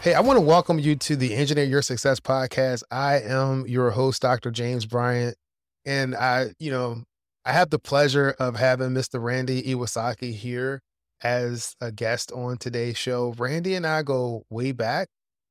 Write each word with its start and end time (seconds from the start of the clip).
Hey, 0.00 0.14
I 0.14 0.20
want 0.20 0.36
to 0.36 0.40
welcome 0.40 0.78
you 0.78 0.94
to 0.94 1.16
the 1.16 1.34
Engineer 1.34 1.64
Your 1.64 1.82
Success 1.82 2.20
podcast. 2.20 2.84
I 2.88 3.20
am 3.20 3.66
your 3.66 3.90
host, 3.90 4.22
Dr. 4.22 4.52
James 4.52 4.86
Bryant, 4.86 5.36
and 5.84 6.14
I, 6.14 6.52
you 6.60 6.70
know, 6.70 7.02
I 7.44 7.50
have 7.50 7.70
the 7.70 7.80
pleasure 7.80 8.36
of 8.38 8.54
having 8.54 8.90
Mr. 8.90 9.20
Randy 9.20 9.60
Iwasaki 9.60 10.32
here 10.32 10.82
as 11.20 11.74
a 11.80 11.90
guest 11.90 12.30
on 12.30 12.58
today's 12.58 12.96
show. 12.96 13.34
Randy 13.36 13.74
and 13.74 13.84
I 13.84 14.02
go 14.02 14.44
way 14.50 14.70
back. 14.70 15.08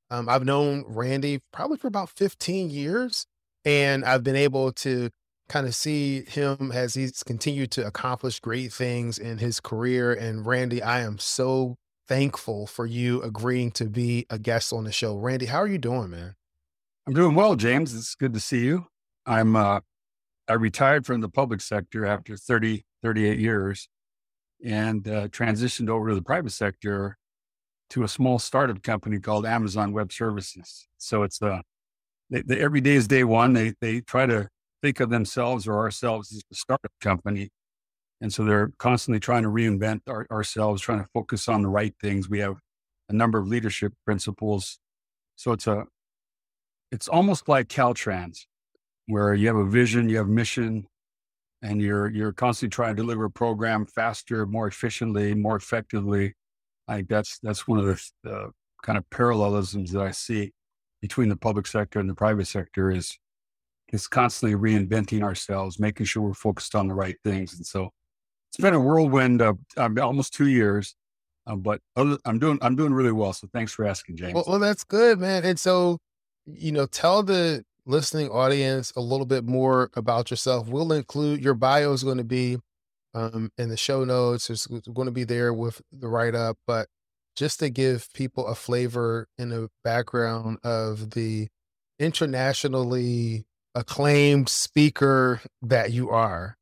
Um, 0.09 0.29
I've 0.29 0.45
known 0.45 0.85
Randy 0.87 1.41
probably 1.51 1.77
for 1.77 1.87
about 1.87 2.09
15 2.11 2.69
years, 2.69 3.25
and 3.65 4.05
I've 4.05 4.23
been 4.23 4.37
able 4.37 4.71
to 4.71 5.09
kind 5.49 5.67
of 5.67 5.75
see 5.75 6.21
him 6.21 6.71
as 6.73 6.93
he's 6.93 7.21
continued 7.21 7.71
to 7.71 7.85
accomplish 7.85 8.39
great 8.39 8.71
things 8.71 9.17
in 9.17 9.39
his 9.39 9.59
career. 9.59 10.13
And 10.13 10.45
Randy, 10.45 10.81
I 10.81 11.01
am 11.01 11.19
so 11.19 11.75
thankful 12.07 12.67
for 12.67 12.85
you 12.85 13.21
agreeing 13.21 13.71
to 13.71 13.85
be 13.85 14.25
a 14.29 14.39
guest 14.39 14.73
on 14.73 14.83
the 14.83 14.91
show. 14.91 15.15
Randy, 15.17 15.45
how 15.45 15.57
are 15.57 15.67
you 15.67 15.77
doing, 15.77 16.09
man? 16.09 16.35
I'm 17.05 17.13
doing 17.13 17.35
well, 17.35 17.55
James. 17.55 17.93
It's 17.93 18.15
good 18.15 18.33
to 18.33 18.39
see 18.39 18.65
you. 18.65 18.87
I'm 19.25 19.55
uh, 19.55 19.81
I 20.47 20.53
retired 20.53 21.05
from 21.05 21.21
the 21.21 21.29
public 21.29 21.61
sector 21.61 22.05
after 22.05 22.37
30, 22.37 22.85
38 23.03 23.39
years 23.39 23.89
and 24.63 25.07
uh, 25.07 25.27
transitioned 25.27 25.89
over 25.89 26.09
to 26.09 26.15
the 26.15 26.21
private 26.21 26.51
sector 26.51 27.17
to 27.89 28.03
a 28.03 28.07
small 28.07 28.39
startup 28.39 28.81
company 28.81 29.19
called 29.19 29.45
Amazon 29.45 29.91
Web 29.91 30.11
Services. 30.11 30.87
So 30.97 31.23
it's 31.23 31.41
uh, 31.41 31.61
they, 32.29 32.41
they, 32.41 32.59
every 32.59 32.81
day 32.81 32.95
is 32.95 33.07
day 33.07 33.23
one. 33.23 33.53
They, 33.53 33.73
they 33.79 34.01
try 34.01 34.25
to 34.25 34.49
think 34.81 34.99
of 34.99 35.09
themselves 35.09 35.67
or 35.67 35.77
ourselves 35.77 36.31
as 36.31 36.43
a 36.51 36.55
startup 36.55 36.91
company. 37.01 37.49
And 38.21 38.33
so 38.33 38.43
they're 38.43 38.71
constantly 38.79 39.19
trying 39.19 39.43
to 39.43 39.49
reinvent 39.49 40.01
our, 40.07 40.25
ourselves, 40.31 40.81
trying 40.81 41.03
to 41.03 41.09
focus 41.13 41.47
on 41.47 41.61
the 41.61 41.69
right 41.69 41.93
things. 42.01 42.29
We 42.29 42.39
have 42.39 42.57
a 43.09 43.13
number 43.13 43.37
of 43.37 43.47
leadership 43.47 43.93
principles. 44.05 44.79
So 45.35 45.51
it's 45.51 45.67
a, 45.67 45.85
it's 46.91 47.07
almost 47.07 47.47
like 47.47 47.67
Caltrans, 47.67 48.45
where 49.05 49.33
you 49.33 49.47
have 49.47 49.55
a 49.55 49.65
vision, 49.65 50.09
you 50.09 50.17
have 50.17 50.27
mission, 50.27 50.87
and 51.61 51.81
you're 51.81 52.09
you're 52.09 52.33
constantly 52.33 52.73
trying 52.73 52.95
to 52.95 53.01
deliver 53.01 53.25
a 53.25 53.31
program 53.31 53.85
faster, 53.85 54.45
more 54.45 54.67
efficiently, 54.67 55.33
more 55.33 55.55
effectively. 55.55 56.33
I 56.87 56.97
think 56.97 57.09
that's 57.09 57.39
that's 57.39 57.67
one 57.67 57.79
of 57.79 57.85
the, 57.85 58.01
the 58.23 58.51
kind 58.83 58.97
of 58.97 59.09
parallelisms 59.09 59.91
that 59.91 60.01
I 60.01 60.11
see 60.11 60.53
between 61.01 61.29
the 61.29 61.35
public 61.35 61.67
sector 61.67 61.99
and 61.99 62.09
the 62.09 62.15
private 62.15 62.47
sector 62.47 62.91
is 62.91 63.17
is 63.93 64.07
constantly 64.07 64.57
reinventing 64.57 65.23
ourselves, 65.23 65.79
making 65.79 66.05
sure 66.05 66.23
we're 66.23 66.33
focused 66.33 66.75
on 66.75 66.87
the 66.87 66.93
right 66.93 67.15
things. 67.23 67.53
And 67.55 67.65
so 67.65 67.91
it's 68.57 68.63
been 68.63 68.73
a 68.73 68.79
whirlwind 68.79 69.41
of 69.41 69.59
um, 69.77 69.99
almost 69.99 70.33
two 70.33 70.47
years, 70.47 70.95
uh, 71.45 71.55
but 71.55 71.79
other, 71.95 72.17
I'm 72.25 72.39
doing 72.39 72.57
I'm 72.63 72.75
doing 72.75 72.91
really 72.91 73.11
well. 73.11 73.31
So 73.33 73.47
thanks 73.53 73.71
for 73.71 73.85
asking, 73.85 74.17
James. 74.17 74.33
Well, 74.33 74.45
well, 74.47 74.59
that's 74.59 74.83
good, 74.83 75.19
man. 75.19 75.45
And 75.45 75.59
so, 75.59 75.99
you 76.47 76.71
know, 76.71 76.87
tell 76.87 77.21
the 77.21 77.63
listening 77.85 78.29
audience 78.29 78.91
a 78.95 79.01
little 79.01 79.27
bit 79.27 79.45
more 79.45 79.91
about 79.95 80.31
yourself. 80.31 80.67
We'll 80.67 80.91
include 80.91 81.43
your 81.43 81.53
bio 81.53 81.93
is 81.93 82.03
going 82.03 82.17
to 82.17 82.23
be 82.23 82.57
um, 83.13 83.51
in 83.59 83.69
the 83.69 83.77
show 83.77 84.03
notes. 84.03 84.49
It's 84.49 84.65
going 84.65 85.05
to 85.05 85.11
be 85.11 85.23
there 85.23 85.53
with 85.53 85.79
the 85.91 86.07
write 86.07 86.33
up, 86.33 86.57
but 86.65 86.87
just 87.35 87.59
to 87.59 87.69
give 87.69 88.11
people 88.13 88.47
a 88.47 88.55
flavor 88.55 89.27
in 89.37 89.49
the 89.49 89.69
background 89.83 90.57
of 90.63 91.11
the 91.11 91.47
internationally 91.99 93.45
acclaimed 93.75 94.49
speaker 94.49 95.41
that 95.61 95.91
you 95.91 96.09
are. 96.09 96.57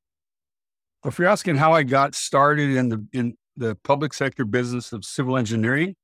If 1.06 1.20
you're 1.20 1.28
asking 1.28 1.58
how 1.58 1.72
I 1.74 1.84
got 1.84 2.16
started 2.16 2.72
in 2.72 2.90
the 2.90 3.06
in 3.14 3.36
the 3.56 3.76
public 3.84 4.14
sector 4.14 4.44
business 4.44 4.92
of 4.92 5.06
civil 5.06 5.38
engineering, 5.38 5.96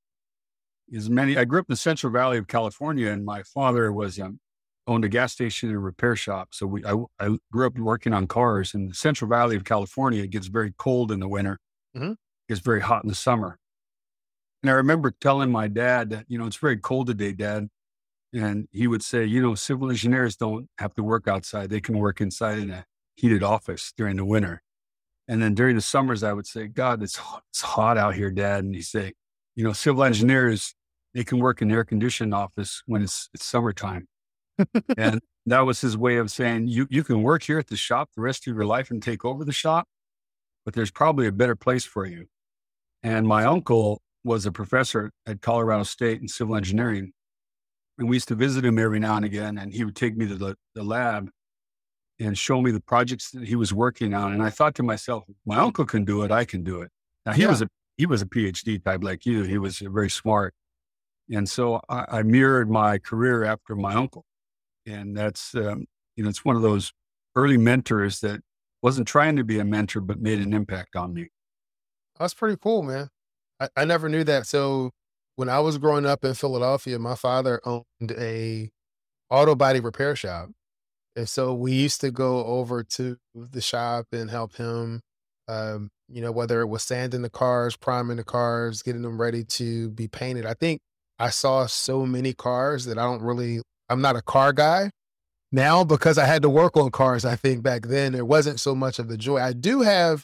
is 0.91 1.09
many. 1.09 1.37
I 1.37 1.45
grew 1.45 1.59
up 1.59 1.65
in 1.69 1.73
the 1.73 1.77
Central 1.77 2.13
Valley 2.13 2.37
of 2.37 2.47
California, 2.47 3.09
and 3.09 3.25
my 3.25 3.41
father 3.41 3.91
was 3.91 4.19
um, 4.19 4.39
owned 4.87 5.05
a 5.05 5.09
gas 5.09 5.33
station 5.33 5.69
and 5.69 5.77
a 5.77 5.79
repair 5.79 6.15
shop. 6.15 6.49
So 6.51 6.67
we, 6.67 6.85
I, 6.85 6.95
I 7.19 7.37
grew 7.51 7.65
up 7.65 7.77
working 7.79 8.13
on 8.13 8.27
cars 8.27 8.73
in 8.73 8.89
the 8.89 8.93
Central 8.93 9.29
Valley 9.29 9.55
of 9.55 9.63
California. 9.63 10.23
It 10.23 10.29
gets 10.29 10.47
very 10.47 10.73
cold 10.77 11.11
in 11.11 11.19
the 11.19 11.27
winter. 11.27 11.59
Mm-hmm. 11.95 12.11
It 12.11 12.17
gets 12.49 12.61
very 12.61 12.81
hot 12.81 13.03
in 13.03 13.09
the 13.09 13.15
summer. 13.15 13.57
And 14.61 14.69
I 14.69 14.73
remember 14.73 15.11
telling 15.19 15.51
my 15.51 15.67
dad 15.67 16.11
that, 16.11 16.25
you 16.27 16.37
know, 16.37 16.45
it's 16.45 16.57
very 16.57 16.77
cold 16.77 17.07
today, 17.07 17.31
dad. 17.31 17.69
And 18.33 18.67
he 18.71 18.85
would 18.85 19.01
say, 19.01 19.25
you 19.25 19.41
know, 19.41 19.55
civil 19.55 19.89
engineers 19.89 20.35
don't 20.35 20.67
have 20.77 20.93
to 20.95 21.03
work 21.03 21.27
outside. 21.27 21.69
They 21.69 21.81
can 21.81 21.97
work 21.97 22.21
inside 22.21 22.59
in 22.59 22.69
a 22.69 22.85
heated 23.15 23.43
office 23.43 23.91
during 23.97 24.17
the 24.17 24.25
winter. 24.25 24.61
And 25.31 25.41
then 25.41 25.55
during 25.55 25.75
the 25.75 25.81
summers, 25.81 26.21
I 26.21 26.33
would 26.33 26.45
say, 26.45 26.67
God, 26.67 27.01
it's, 27.01 27.19
it's 27.49 27.61
hot 27.61 27.97
out 27.97 28.15
here, 28.15 28.29
dad. 28.29 28.65
And 28.65 28.75
he'd 28.75 28.83
say, 28.83 29.13
you 29.55 29.63
know, 29.63 29.71
civil 29.71 30.03
engineers, 30.03 30.75
they 31.13 31.23
can 31.23 31.39
work 31.39 31.61
in 31.61 31.71
air 31.71 31.85
conditioned 31.85 32.33
office 32.33 32.83
when 32.85 33.01
it's, 33.01 33.29
it's 33.33 33.45
summertime 33.45 34.07
and 34.97 35.21
that 35.45 35.61
was 35.61 35.81
his 35.81 35.97
way 35.97 36.17
of 36.17 36.31
saying, 36.31 36.67
you, 36.67 36.87
you 36.89 37.03
can 37.03 37.23
work 37.23 37.43
here 37.43 37.59
at 37.59 37.67
the 37.67 37.75
shop 37.75 38.09
the 38.15 38.21
rest 38.21 38.47
of 38.47 38.55
your 38.55 38.65
life 38.65 38.91
and 38.91 39.01
take 39.01 39.25
over 39.25 39.43
the 39.43 39.51
shop, 39.51 39.87
but 40.65 40.73
there's 40.73 40.91
probably 40.91 41.27
a 41.27 41.31
better 41.31 41.55
place 41.55 41.85
for 41.85 42.05
you. 42.05 42.27
And 43.03 43.27
my 43.27 43.45
uncle 43.45 44.01
was 44.23 44.45
a 44.45 44.51
professor 44.51 45.11
at 45.25 45.41
Colorado 45.41 45.83
State 45.83 46.21
in 46.21 46.27
civil 46.27 46.55
engineering. 46.55 47.13
And 47.97 48.09
we 48.09 48.15
used 48.15 48.27
to 48.29 48.35
visit 48.35 48.63
him 48.63 48.79
every 48.79 48.99
now 48.99 49.15
and 49.15 49.25
again, 49.25 49.57
and 49.57 49.73
he 49.73 49.83
would 49.83 49.95
take 49.95 50.15
me 50.15 50.27
to 50.27 50.35
the, 50.35 50.55
the 50.75 50.83
lab 50.83 51.29
and 52.21 52.37
show 52.37 52.61
me 52.61 52.71
the 52.71 52.81
projects 52.81 53.31
that 53.31 53.47
he 53.47 53.55
was 53.55 53.73
working 53.73 54.13
on. 54.13 54.33
And 54.33 54.43
I 54.43 54.49
thought 54.49 54.75
to 54.75 54.83
myself, 54.83 55.23
my 55.45 55.57
uncle 55.57 55.85
can 55.85 56.05
do 56.05 56.23
it, 56.23 56.31
I 56.31 56.45
can 56.45 56.63
do 56.63 56.81
it. 56.81 56.89
Now 57.25 57.33
he 57.33 57.43
yeah. 57.43 57.49
was 57.49 57.61
a 57.61 57.67
he 57.97 58.05
was 58.05 58.21
a 58.21 58.25
PhD 58.25 58.83
type 58.83 59.03
like 59.03 59.25
you. 59.25 59.43
He 59.43 59.57
was 59.57 59.79
very 59.79 60.09
smart. 60.09 60.53
And 61.29 61.47
so 61.47 61.81
I, 61.89 62.05
I 62.09 62.23
mirrored 62.23 62.69
my 62.69 62.97
career 62.97 63.43
after 63.43 63.75
my 63.75 63.93
uncle 63.93 64.25
and 64.85 65.15
that's 65.15 65.55
um, 65.55 65.85
you 66.15 66.23
know 66.23 66.29
it's 66.29 66.45
one 66.45 66.55
of 66.55 66.61
those 66.61 66.93
early 67.35 67.57
mentors 67.57 68.19
that 68.21 68.41
wasn't 68.81 69.07
trying 69.07 69.35
to 69.35 69.43
be 69.43 69.59
a 69.59 69.65
mentor 69.65 70.01
but 70.01 70.19
made 70.19 70.39
an 70.39 70.53
impact 70.53 70.95
on 70.95 71.13
me 71.13 71.27
that's 72.19 72.33
pretty 72.33 72.57
cool 72.61 72.81
man 72.81 73.09
I, 73.59 73.69
I 73.75 73.85
never 73.85 74.09
knew 74.09 74.23
that 74.23 74.47
so 74.47 74.91
when 75.35 75.49
i 75.49 75.59
was 75.59 75.77
growing 75.77 76.05
up 76.05 76.25
in 76.25 76.33
philadelphia 76.33 76.99
my 76.99 77.15
father 77.15 77.61
owned 77.65 78.11
a 78.11 78.69
auto 79.29 79.55
body 79.55 79.79
repair 79.79 80.15
shop 80.15 80.49
and 81.15 81.27
so 81.27 81.53
we 81.53 81.73
used 81.73 82.01
to 82.01 82.11
go 82.11 82.45
over 82.45 82.83
to 82.83 83.17
the 83.35 83.61
shop 83.61 84.05
and 84.11 84.29
help 84.29 84.55
him 84.55 85.01
um, 85.47 85.89
you 86.09 86.21
know 86.21 86.31
whether 86.31 86.61
it 86.61 86.67
was 86.67 86.83
sanding 86.83 87.21
the 87.21 87.29
cars 87.29 87.75
priming 87.75 88.17
the 88.17 88.23
cars 88.23 88.81
getting 88.81 89.01
them 89.01 89.19
ready 89.19 89.43
to 89.43 89.89
be 89.91 90.07
painted 90.07 90.45
i 90.45 90.53
think 90.53 90.79
i 91.19 91.29
saw 91.29 91.65
so 91.65 92.05
many 92.05 92.33
cars 92.33 92.85
that 92.85 92.97
i 92.97 93.03
don't 93.03 93.21
really 93.21 93.61
I'm 93.91 94.01
not 94.01 94.15
a 94.15 94.21
car 94.21 94.53
guy 94.53 94.89
now 95.51 95.83
because 95.83 96.17
I 96.17 96.25
had 96.25 96.43
to 96.43 96.49
work 96.49 96.77
on 96.77 96.91
cars. 96.91 97.25
I 97.25 97.35
think 97.35 97.61
back 97.61 97.87
then 97.87 98.13
there 98.13 98.23
wasn't 98.23 98.61
so 98.61 98.73
much 98.73 98.99
of 98.99 99.09
the 99.09 99.17
joy. 99.17 99.37
I 99.37 99.51
do 99.51 99.81
have 99.81 100.23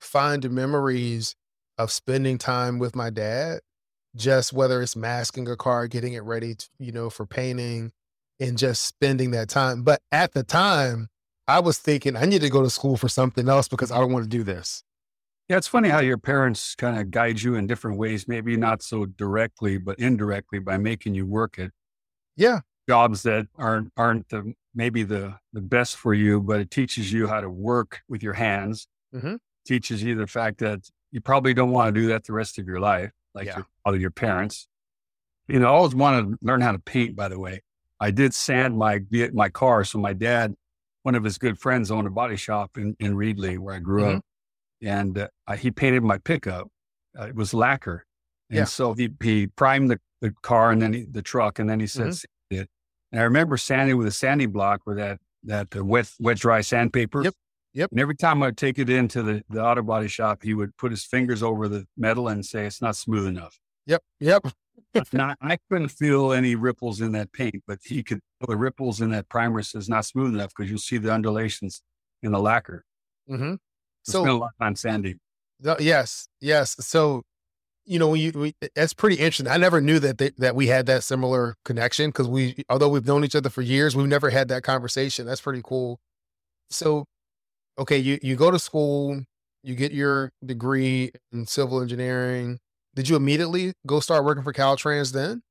fond 0.00 0.50
memories 0.50 1.34
of 1.76 1.92
spending 1.92 2.38
time 2.38 2.78
with 2.78 2.96
my 2.96 3.10
dad, 3.10 3.60
just 4.16 4.54
whether 4.54 4.80
it's 4.80 4.96
masking 4.96 5.46
a 5.46 5.56
car, 5.56 5.86
getting 5.88 6.14
it 6.14 6.22
ready, 6.22 6.54
to, 6.54 6.66
you 6.78 6.90
know, 6.90 7.10
for 7.10 7.26
painting 7.26 7.92
and 8.40 8.58
just 8.58 8.82
spending 8.82 9.30
that 9.32 9.48
time. 9.48 9.82
But 9.82 10.00
at 10.12 10.32
the 10.32 10.42
time, 10.42 11.08
I 11.48 11.60
was 11.60 11.78
thinking 11.78 12.16
I 12.16 12.24
need 12.24 12.40
to 12.42 12.50
go 12.50 12.62
to 12.62 12.70
school 12.70 12.96
for 12.96 13.08
something 13.08 13.48
else 13.48 13.68
because 13.68 13.90
I 13.90 13.98
don't 13.98 14.12
want 14.12 14.24
to 14.24 14.28
do 14.28 14.42
this. 14.42 14.82
Yeah, 15.48 15.58
it's 15.58 15.68
funny 15.68 15.88
how 15.88 16.00
your 16.00 16.18
parents 16.18 16.74
kind 16.74 16.98
of 16.98 17.12
guide 17.12 17.40
you 17.40 17.54
in 17.54 17.68
different 17.68 17.98
ways, 17.98 18.26
maybe 18.26 18.56
not 18.56 18.82
so 18.82 19.06
directly, 19.06 19.78
but 19.78 19.98
indirectly 19.98 20.58
by 20.58 20.76
making 20.76 21.14
you 21.14 21.24
work 21.24 21.58
it. 21.58 21.70
Yeah 22.36 22.60
jobs 22.88 23.22
that 23.24 23.46
aren't 23.56 23.92
aren't 23.96 24.28
the 24.28 24.54
maybe 24.74 25.02
the 25.02 25.34
the 25.52 25.60
best 25.60 25.96
for 25.96 26.14
you, 26.14 26.40
but 26.40 26.60
it 26.60 26.70
teaches 26.70 27.12
you 27.12 27.26
how 27.26 27.40
to 27.40 27.50
work 27.50 28.00
with 28.08 28.22
your 28.22 28.34
hands. 28.34 28.86
Mm-hmm. 29.14 29.36
Teaches 29.66 30.02
you 30.02 30.14
the 30.14 30.26
fact 30.26 30.58
that 30.58 30.88
you 31.10 31.20
probably 31.20 31.54
don't 31.54 31.70
want 31.70 31.94
to 31.94 32.00
do 32.00 32.08
that 32.08 32.24
the 32.24 32.32
rest 32.32 32.58
of 32.58 32.66
your 32.66 32.80
life, 32.80 33.10
like 33.34 33.46
yeah. 33.46 33.56
your, 33.56 33.66
other 33.84 33.98
your 33.98 34.10
parents. 34.10 34.68
You 35.48 35.60
know, 35.60 35.66
I 35.66 35.70
always 35.70 35.94
wanted 35.94 36.30
to 36.30 36.38
learn 36.42 36.60
how 36.60 36.72
to 36.72 36.78
paint. 36.78 37.16
By 37.16 37.28
the 37.28 37.38
way, 37.38 37.62
I 38.00 38.10
did 38.10 38.34
sand 38.34 38.76
my 38.76 39.00
my 39.32 39.48
car. 39.48 39.84
So 39.84 39.98
my 39.98 40.12
dad, 40.12 40.54
one 41.02 41.14
of 41.14 41.24
his 41.24 41.38
good 41.38 41.58
friends, 41.58 41.90
owned 41.90 42.06
a 42.06 42.10
body 42.10 42.36
shop 42.36 42.76
in 42.76 42.96
in 43.00 43.14
Reedley 43.14 43.58
where 43.58 43.74
I 43.74 43.78
grew 43.78 44.02
mm-hmm. 44.02 44.16
up, 44.16 44.24
and 44.82 45.18
uh, 45.18 45.56
he 45.56 45.70
painted 45.70 46.02
my 46.02 46.18
pickup. 46.18 46.68
Uh, 47.18 47.24
it 47.24 47.34
was 47.34 47.54
lacquer, 47.54 48.04
And 48.50 48.58
Yeah. 48.58 48.64
so 48.64 48.92
he, 48.92 49.08
he 49.22 49.46
primed 49.46 49.90
the, 49.90 49.98
the 50.20 50.32
car 50.42 50.70
and 50.70 50.82
then 50.82 50.92
he, 50.92 51.06
the 51.10 51.22
truck, 51.22 51.58
and 51.58 51.68
then 51.68 51.80
he 51.80 51.86
said, 51.86 52.08
Mhm. 52.08 52.14
"Sand 52.14 52.60
it." 52.62 52.68
And 53.12 53.20
I 53.20 53.24
remember 53.24 53.56
sanding 53.56 53.96
with 53.96 54.06
a 54.06 54.12
sanding 54.12 54.50
block 54.52 54.82
with 54.84 54.98
that, 54.98 55.18
that 55.44 55.74
uh, 55.74 55.84
wet, 55.84 56.10
wet, 56.20 56.38
dry 56.38 56.60
sandpaper. 56.60 57.22
Yep. 57.22 57.34
Yep. 57.72 57.90
And 57.92 58.00
every 58.00 58.16
time 58.16 58.42
I'd 58.42 58.56
take 58.56 58.78
it 58.78 58.88
into 58.90 59.22
the, 59.22 59.42
the 59.50 59.62
auto 59.62 59.82
body 59.82 60.08
shop, 60.08 60.42
he 60.42 60.54
would 60.54 60.76
put 60.76 60.90
his 60.90 61.04
fingers 61.04 61.42
over 61.42 61.68
the 61.68 61.86
metal 61.96 62.28
and 62.28 62.44
say, 62.44 62.66
it's 62.66 62.80
not 62.82 62.96
smooth 62.96 63.26
enough. 63.26 63.58
Yep. 63.86 64.02
Yep. 64.20 64.46
Now, 65.12 65.34
I 65.40 65.58
couldn't 65.70 65.88
feel 65.88 66.32
any 66.32 66.54
ripples 66.54 67.00
in 67.00 67.12
that 67.12 67.32
paint, 67.32 67.62
but 67.66 67.78
he 67.84 68.02
could 68.02 68.20
feel 68.40 68.48
the 68.48 68.56
ripples 68.56 69.00
in 69.00 69.10
that 69.10 69.28
primer 69.28 69.62
says 69.62 69.88
not 69.88 70.04
smooth 70.04 70.34
enough 70.34 70.52
because 70.56 70.70
you'll 70.70 70.78
see 70.78 70.98
the 70.98 71.12
undulations 71.12 71.82
in 72.22 72.32
the 72.32 72.38
lacquer. 72.38 72.84
Mm-hmm. 73.30 73.54
So, 74.04 74.22
spent 74.22 74.28
a 74.28 74.38
lot 74.38 74.50
of 74.58 74.64
time 74.64 74.76
sanding. 74.76 75.18
The- 75.60 75.76
yes, 75.80 76.28
yes. 76.40 76.76
So, 76.80 77.22
you 77.84 77.98
know, 77.98 78.14
you 78.14 78.32
we, 78.34 78.54
that's 78.74 78.94
pretty 78.94 79.16
interesting. 79.16 79.48
I 79.48 79.56
never 79.56 79.80
knew 79.80 79.98
that 80.00 80.18
they, 80.18 80.30
that 80.38 80.54
we 80.54 80.66
had 80.66 80.86
that 80.86 81.04
similar 81.04 81.56
connection 81.64 82.10
because 82.10 82.28
we, 82.28 82.64
although 82.68 82.88
we've 82.88 83.06
known 83.06 83.24
each 83.24 83.36
other 83.36 83.48
for 83.48 83.62
years, 83.62 83.94
we've 83.96 84.06
never 84.06 84.30
had 84.30 84.48
that 84.48 84.62
conversation. 84.62 85.26
That's 85.26 85.40
pretty 85.40 85.62
cool. 85.62 85.98
So, 86.70 87.04
okay, 87.78 87.98
you 87.98 88.18
you 88.22 88.34
go 88.34 88.50
to 88.50 88.58
school, 88.58 89.22
you 89.62 89.74
get 89.74 89.92
your 89.92 90.32
degree 90.44 91.12
in 91.32 91.46
civil 91.46 91.80
engineering. 91.80 92.58
Did 92.96 93.10
you 93.10 93.16
immediately 93.16 93.74
go 93.86 94.00
start 94.00 94.24
working 94.24 94.42
for 94.42 94.54
Caltrans 94.54 95.12
then? 95.12 95.42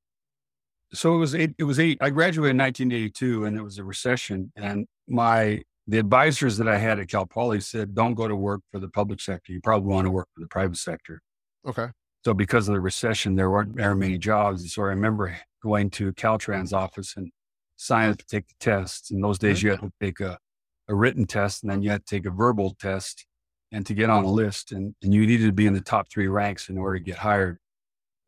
So 0.94 1.14
it 1.14 1.18
was 1.20 1.36
eight, 1.36 1.54
it 1.60 1.64
was 1.64 1.80
eight. 1.80 2.00
I 2.02 2.10
graduated 2.10 2.52
in 2.52 2.58
1982 2.58 3.46
and 3.46 3.56
it 3.56 3.62
was 3.62 3.78
a 3.78 3.84
recession. 3.84 4.52
And 4.56 4.88
my, 5.08 5.62
the 5.88 6.00
advisors 6.00 6.58
that 6.58 6.68
I 6.68 6.78
had 6.78 7.00
at 7.00 7.08
Cal 7.08 7.28
Poly 7.28 7.60
said, 7.62 7.94
don't 7.94 8.16
go 8.16 8.28
to 8.28 8.36
work 8.36 8.62
for 8.72 8.80
the 8.80 8.88
public 8.90 9.22
sector. 9.22 9.54
You 9.54 9.62
probably 9.62 9.94
want 9.94 10.06
to 10.06 10.12
work 10.12 10.28
for 10.34 10.42
the 10.42 10.48
private 10.48 10.78
sector. 10.78 11.22
Okay. 11.68 11.88
So 12.24 12.34
because 12.34 12.68
of 12.68 12.74
the 12.74 12.82
recession, 12.82 13.36
there 13.36 13.52
weren't 13.52 13.76
very 13.76 13.96
many 13.96 14.18
jobs. 14.18 14.62
And 14.62 14.72
so 14.72 14.82
I 14.82 14.88
remember 14.88 15.38
going 15.62 15.92
to 15.92 16.14
Caltrans 16.14 16.74
office 16.74 17.14
and 17.16 17.30
signing 17.76 18.12
up 18.12 18.18
to 18.18 18.26
take 18.26 18.48
the 18.48 18.56
tests. 18.60 19.12
In 19.12 19.22
those 19.22 19.38
days, 19.38 19.60
mm-hmm. 19.60 19.68
you 19.68 19.72
had 19.72 19.82
to 19.82 19.92
take 20.02 20.20
a, 20.20 20.40
a 20.88 20.96
written 20.96 21.28
test 21.28 21.62
and 21.62 21.72
then 21.72 21.84
you 21.84 21.92
had 21.92 22.08
to 22.08 22.16
take 22.16 22.26
a 22.26 22.32
verbal 22.32 22.76
test 22.80 23.28
and 23.76 23.86
to 23.86 23.94
get 23.94 24.10
on 24.10 24.24
a 24.24 24.32
list. 24.32 24.72
And, 24.72 24.96
and 25.04 25.14
you 25.14 25.28
needed 25.28 25.48
to 25.48 25.52
be 25.52 25.68
in 25.68 25.74
the 25.74 25.82
top 25.82 26.10
three 26.10 26.28
ranks 26.28 26.70
in 26.70 26.78
order 26.78 26.98
to 26.98 27.04
get 27.04 27.18
hired. 27.18 27.58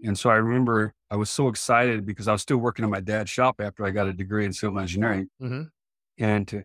And 0.03 0.19
so 0.19 0.29
I 0.29 0.35
remember 0.35 0.93
I 1.09 1.15
was 1.15 1.29
so 1.29 1.47
excited 1.47 2.05
because 2.05 2.27
I 2.27 2.33
was 2.33 2.41
still 2.41 2.57
working 2.57 2.83
at 2.83 2.91
my 2.91 2.99
dad's 2.99 3.29
shop 3.29 3.61
after 3.61 3.85
I 3.85 3.91
got 3.91 4.07
a 4.07 4.13
degree 4.13 4.45
in 4.45 4.51
civil 4.51 4.77
engineering. 4.77 5.29
hmm 5.39 5.63
And 6.17 6.53
uh, 6.53 6.59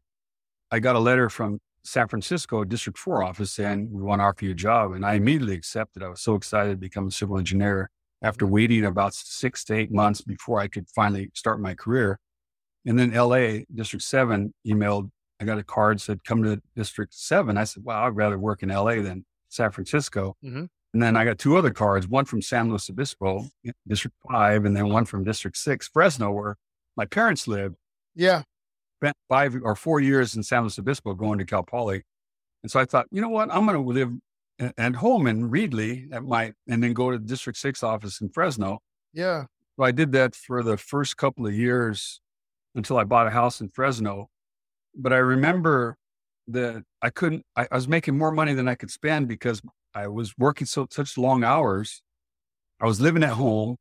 I 0.73 0.81
got 0.81 0.97
a 0.97 0.99
letter 0.99 1.31
from 1.31 1.61
San 1.85 2.09
Francisco 2.09 2.65
District 2.65 2.99
4 2.99 3.23
office 3.23 3.53
saying, 3.53 3.89
we 3.93 4.03
want 4.03 4.21
to 4.21 4.25
offer 4.25 4.45
you 4.47 4.51
a 4.51 4.55
job. 4.55 4.93
And 4.93 5.07
I 5.07 5.15
immediately 5.15 5.55
accepted. 5.55 6.03
I 6.03 6.09
was 6.09 6.21
so 6.21 6.35
excited 6.35 6.71
to 6.71 6.77
become 6.77 7.07
a 7.07 7.11
civil 7.13 7.39
engineer 7.39 7.89
after 8.21 8.47
waiting 8.49 8.85
about 8.85 9.15
six 9.15 9.63
to 9.65 9.75
eight 9.75 9.93
months 9.93 10.23
before 10.23 10.59
I 10.59 10.67
could 10.67 10.89
finally 10.95 11.31
start 11.35 11.61
my 11.61 11.75
career. 11.75 12.19
And 12.85 12.99
then 12.99 13.13
LA 13.13 13.61
District 13.73 14.05
7 14.05 14.53
emailed, 14.67 15.11
I 15.43 15.45
got 15.45 15.59
a 15.59 15.65
card 15.65 16.01
said, 16.01 16.23
come 16.23 16.45
to 16.45 16.63
District 16.77 17.13
7. 17.13 17.59
I 17.59 17.65
said, 17.65 17.83
wow, 17.83 18.07
I'd 18.07 18.15
rather 18.15 18.39
work 18.39 18.63
in 18.63 18.69
LA 18.69 19.03
than 19.03 19.25
San 19.49 19.73
Francisco. 19.73 20.37
Mhm. 20.45 20.69
And 20.95 21.03
then 21.03 21.17
I 21.17 21.25
got 21.25 21.39
two 21.39 21.57
other 21.57 21.71
cards, 21.73 22.07
one 22.07 22.27
from 22.27 22.41
San 22.43 22.69
Luis 22.69 22.89
Obispo, 22.89 23.47
District 23.89 24.17
5, 24.31 24.65
and 24.65 24.77
then 24.77 24.89
one 24.89 25.05
from 25.05 25.25
District 25.25 25.57
6, 25.57 25.89
Fresno, 25.89 26.31
where 26.31 26.57
my 26.97 27.07
parents 27.07 27.49
lived 27.49 27.75
Yeah. 28.15 28.43
spent 29.01 29.17
five 29.29 29.57
or 29.65 29.75
four 29.75 29.99
years 29.99 30.37
in 30.37 30.45
San 30.45 30.63
Luis 30.63 30.79
Obispo 30.79 31.15
going 31.15 31.39
to 31.41 31.45
Cal 31.45 31.65
Poly. 31.65 32.05
And 32.63 32.71
so 32.71 32.79
I 32.79 32.85
thought, 32.85 33.07
you 33.11 33.21
know 33.21 33.31
what? 33.31 33.51
I'm 33.51 33.67
going 33.67 33.83
to 33.83 33.91
live 33.93 34.13
at 34.79 34.95
home 34.95 35.27
in 35.27 35.51
Reedley 35.51 36.13
at 36.13 36.23
my, 36.23 36.53
and 36.69 36.81
then 36.85 36.93
go 36.93 37.11
to 37.11 37.19
the 37.19 37.25
District 37.27 37.59
6 37.59 37.83
office 37.83 38.21
in 38.21 38.29
Fresno. 38.29 38.79
Yeah. 39.13 39.47
So 39.77 39.83
I 39.83 39.91
did 39.91 40.13
that 40.13 40.37
for 40.37 40.63
the 40.63 40.77
first 40.77 41.17
couple 41.17 41.47
of 41.49 41.53
years 41.55 42.21
until 42.77 42.97
I 42.99 43.05
bought 43.05 43.27
a 43.27 43.31
house 43.31 43.61
in 43.61 43.71
Fresno. 43.71 44.29
But 44.95 45.13
I 45.13 45.19
remember 45.19 45.97
that 46.49 46.83
I 47.01 47.11
couldn't, 47.11 47.45
I, 47.57 47.67
I 47.71 47.75
was 47.75 47.89
making 47.89 48.19
more 48.19 48.33
money 48.33 48.55
than 48.55 48.69
I 48.69 48.75
could 48.75 48.91
spend 48.91 49.29
because 49.29 49.63
I 49.95 50.09
was 50.09 50.35
working 50.39 50.67
so 50.67 50.87
such 50.91 51.17
long 51.17 51.45
hours. 51.45 52.03
I 52.81 52.87
was 52.87 53.01
living 53.01 53.23
at 53.23 53.31
home, 53.31 53.77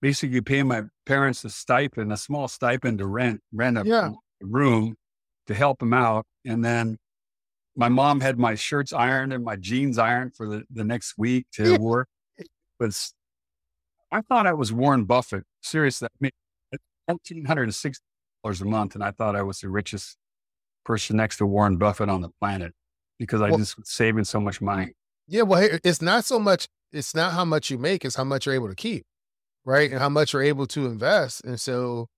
basically 0.00 0.40
paying 0.40 0.68
my 0.68 0.84
parents 1.06 1.44
a 1.44 1.50
stipend, 1.50 2.12
a 2.12 2.16
small 2.16 2.48
stipend 2.48 2.98
to 2.98 3.06
rent, 3.06 3.40
rent 3.52 3.78
a, 3.78 3.84
Yeah. 3.84 4.10
room 4.40 4.94
to 5.46 5.54
help 5.54 5.80
them 5.80 5.92
out. 5.92 6.24
And 6.44 6.64
then 6.64 6.98
my 7.76 7.88
mom 7.88 8.20
had 8.20 8.38
my 8.38 8.54
shirts 8.54 8.92
ironed 8.92 9.32
and 9.32 9.44
my 9.44 9.56
jeans 9.56 9.98
ironed 9.98 10.34
for 10.36 10.48
the, 10.48 10.64
the 10.70 10.84
next 10.84 11.14
week 11.18 11.46
to 11.54 11.72
Yeah. 11.72 11.78
work. 11.78 12.08
But 12.78 12.96
I 14.12 14.20
thought 14.22 14.46
I 14.46 14.52
was 14.52 14.72
Warren 14.72 15.04
Buffett. 15.04 15.44
Seriously, 15.62 16.06
I 16.10 16.16
mean, 16.20 16.30
fourteen 17.06 17.44
hundred 17.44 17.64
and 17.64 17.74
sixty 17.74 18.02
dollars 18.42 18.60
a 18.60 18.64
month, 18.64 18.94
and 18.94 19.02
I 19.02 19.10
thought 19.10 19.34
I 19.36 19.42
was 19.42 19.58
the 19.58 19.68
richest 19.68 20.16
person 20.88 21.16
next 21.18 21.36
to 21.36 21.46
Warren 21.46 21.76
Buffett 21.76 22.08
on 22.08 22.22
the 22.22 22.30
planet 22.40 22.72
because 23.18 23.42
I 23.42 23.50
Well- 23.50 23.58
just 23.58 23.76
was 23.76 23.90
saving 23.90 24.24
so 24.24 24.40
much 24.40 24.60
money. 24.60 24.94
Yeah, 25.28 25.42
well, 25.42 25.68
it's 25.84 26.00
not 26.00 26.24
so 26.24 26.38
much. 26.38 26.66
It's 26.90 27.14
not 27.14 27.34
how 27.34 27.44
much 27.44 27.70
you 27.70 27.76
make; 27.76 28.02
it's 28.06 28.16
how 28.16 28.24
much 28.24 28.46
you're 28.46 28.54
able 28.54 28.70
to 28.70 28.74
keep, 28.74 29.04
right? 29.66 29.90
And 29.90 30.00
how 30.00 30.08
much 30.08 30.32
you're 30.32 30.42
able 30.42 30.66
to 30.68 30.86
invest. 30.86 31.44
And 31.44 31.60
so, 31.60 32.08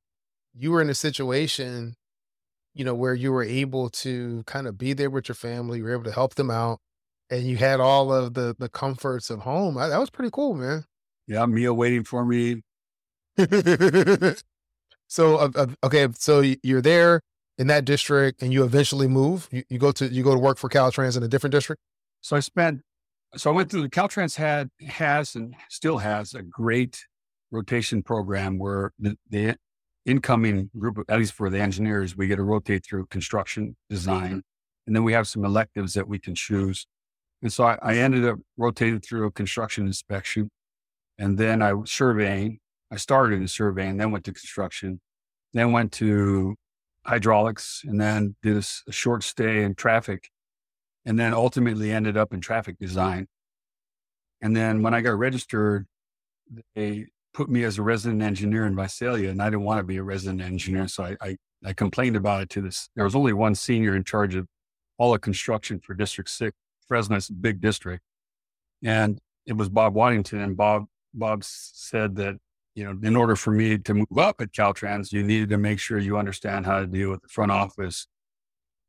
you 0.54 0.70
were 0.70 0.80
in 0.80 0.88
a 0.88 0.94
situation, 0.94 1.96
you 2.72 2.84
know, 2.84 2.94
where 2.94 3.14
you 3.14 3.32
were 3.32 3.42
able 3.42 3.90
to 3.90 4.44
kind 4.46 4.68
of 4.68 4.78
be 4.78 4.92
there 4.92 5.10
with 5.10 5.28
your 5.28 5.34
family. 5.34 5.78
You 5.78 5.84
were 5.84 5.92
able 5.92 6.04
to 6.04 6.12
help 6.12 6.36
them 6.36 6.52
out, 6.52 6.78
and 7.30 7.42
you 7.48 7.56
had 7.56 7.80
all 7.80 8.12
of 8.12 8.34
the 8.34 8.54
the 8.56 8.68
comforts 8.68 9.28
of 9.28 9.40
home. 9.40 9.76
I, 9.76 9.88
that 9.88 9.98
was 9.98 10.10
pretty 10.10 10.30
cool, 10.32 10.54
man. 10.54 10.84
Yeah, 11.26 11.44
meal 11.46 11.74
waiting 11.74 12.04
for 12.04 12.24
me. 12.24 12.62
so, 15.08 15.36
uh, 15.36 15.50
uh, 15.56 15.66
okay, 15.82 16.06
so 16.16 16.44
you're 16.62 16.82
there 16.82 17.22
in 17.60 17.66
that 17.66 17.84
district, 17.84 18.42
and 18.42 18.54
you 18.54 18.64
eventually 18.64 19.06
move. 19.06 19.46
You, 19.52 19.62
you 19.68 19.78
go 19.78 19.92
to 19.92 20.08
you 20.08 20.24
go 20.24 20.32
to 20.32 20.40
work 20.40 20.56
for 20.56 20.70
Caltrans 20.70 21.16
in 21.16 21.22
a 21.22 21.28
different 21.28 21.52
district. 21.52 21.82
So 22.22 22.34
I 22.34 22.40
spent, 22.40 22.80
so 23.36 23.50
I 23.50 23.54
went 23.54 23.70
through 23.70 23.82
the 23.82 23.90
Caltrans 23.90 24.36
had, 24.36 24.70
has 24.88 25.34
and 25.34 25.54
still 25.68 25.98
has 25.98 26.34
a 26.34 26.42
great 26.42 27.04
rotation 27.50 28.02
program 28.02 28.58
where 28.58 28.92
the, 28.98 29.16
the 29.28 29.56
incoming 30.06 30.70
group, 30.78 30.96
of, 30.96 31.04
at 31.10 31.18
least 31.18 31.34
for 31.34 31.50
the 31.50 31.60
engineers, 31.60 32.16
we 32.16 32.28
get 32.28 32.36
to 32.36 32.42
rotate 32.42 32.84
through 32.84 33.06
construction 33.06 33.76
design. 33.90 34.30
Mm-hmm. 34.30 34.86
And 34.86 34.96
then 34.96 35.04
we 35.04 35.12
have 35.12 35.28
some 35.28 35.44
electives 35.44 35.92
that 35.94 36.08
we 36.08 36.18
can 36.18 36.34
choose. 36.34 36.86
And 37.42 37.52
so 37.52 37.64
I, 37.64 37.78
I 37.82 37.94
ended 37.96 38.24
up 38.24 38.38
rotating 38.56 39.00
through 39.00 39.26
a 39.26 39.30
construction 39.30 39.86
inspection. 39.86 40.50
And 41.18 41.36
then 41.36 41.60
I 41.60 41.74
was 41.74 41.90
surveying. 41.90 42.58
I 42.90 42.96
started 42.96 43.40
in 43.40 43.48
surveying, 43.48 43.98
then 43.98 44.12
went 44.12 44.24
to 44.24 44.32
construction, 44.32 45.00
then 45.52 45.72
went 45.72 45.92
to 45.92 46.56
hydraulics, 47.04 47.82
and 47.84 48.00
then 48.00 48.36
did 48.42 48.56
a 48.56 48.92
short 48.92 49.22
stay 49.22 49.62
in 49.62 49.74
traffic 49.74 50.30
and 51.04 51.18
then 51.18 51.32
ultimately 51.32 51.90
ended 51.90 52.16
up 52.16 52.32
in 52.32 52.40
traffic 52.40 52.78
design. 52.78 53.26
And 54.42 54.56
then 54.56 54.82
when 54.82 54.94
I 54.94 55.00
got 55.00 55.18
registered, 55.18 55.86
they 56.74 57.06
put 57.32 57.48
me 57.48 57.64
as 57.64 57.78
a 57.78 57.82
resident 57.82 58.22
engineer 58.22 58.66
in 58.66 58.76
Visalia, 58.76 59.30
and 59.30 59.40
I 59.40 59.46
didn't 59.46 59.64
want 59.64 59.78
to 59.78 59.84
be 59.84 59.96
a 59.96 60.02
resident 60.02 60.40
engineer. 60.40 60.88
So 60.88 61.04
I, 61.04 61.16
I, 61.20 61.36
I 61.64 61.72
complained 61.72 62.16
about 62.16 62.42
it 62.42 62.50
to 62.50 62.62
this. 62.62 62.88
There 62.96 63.04
was 63.04 63.14
only 63.14 63.32
one 63.32 63.54
senior 63.54 63.94
in 63.94 64.04
charge 64.04 64.34
of 64.34 64.46
all 64.98 65.12
the 65.12 65.18
construction 65.18 65.80
for 65.80 65.94
District 65.94 66.28
6. 66.28 66.56
Fresno's 66.86 67.28
big 67.28 67.60
district. 67.60 68.02
And 68.82 69.20
it 69.46 69.52
was 69.52 69.68
Bob 69.68 69.94
Waddington. 69.94 70.40
And 70.40 70.56
Bob, 70.56 70.86
Bob 71.14 71.44
said 71.44 72.16
that, 72.16 72.36
you 72.80 72.86
know, 72.86 72.98
in 73.06 73.14
order 73.14 73.36
for 73.36 73.50
me 73.50 73.76
to 73.76 73.92
move 73.92 74.16
up 74.16 74.40
at 74.40 74.52
Caltrans, 74.52 75.12
you 75.12 75.22
needed 75.22 75.50
to 75.50 75.58
make 75.58 75.78
sure 75.78 75.98
you 75.98 76.16
understand 76.16 76.64
how 76.64 76.80
to 76.80 76.86
deal 76.86 77.10
with 77.10 77.20
the 77.20 77.28
front 77.28 77.52
office, 77.52 78.06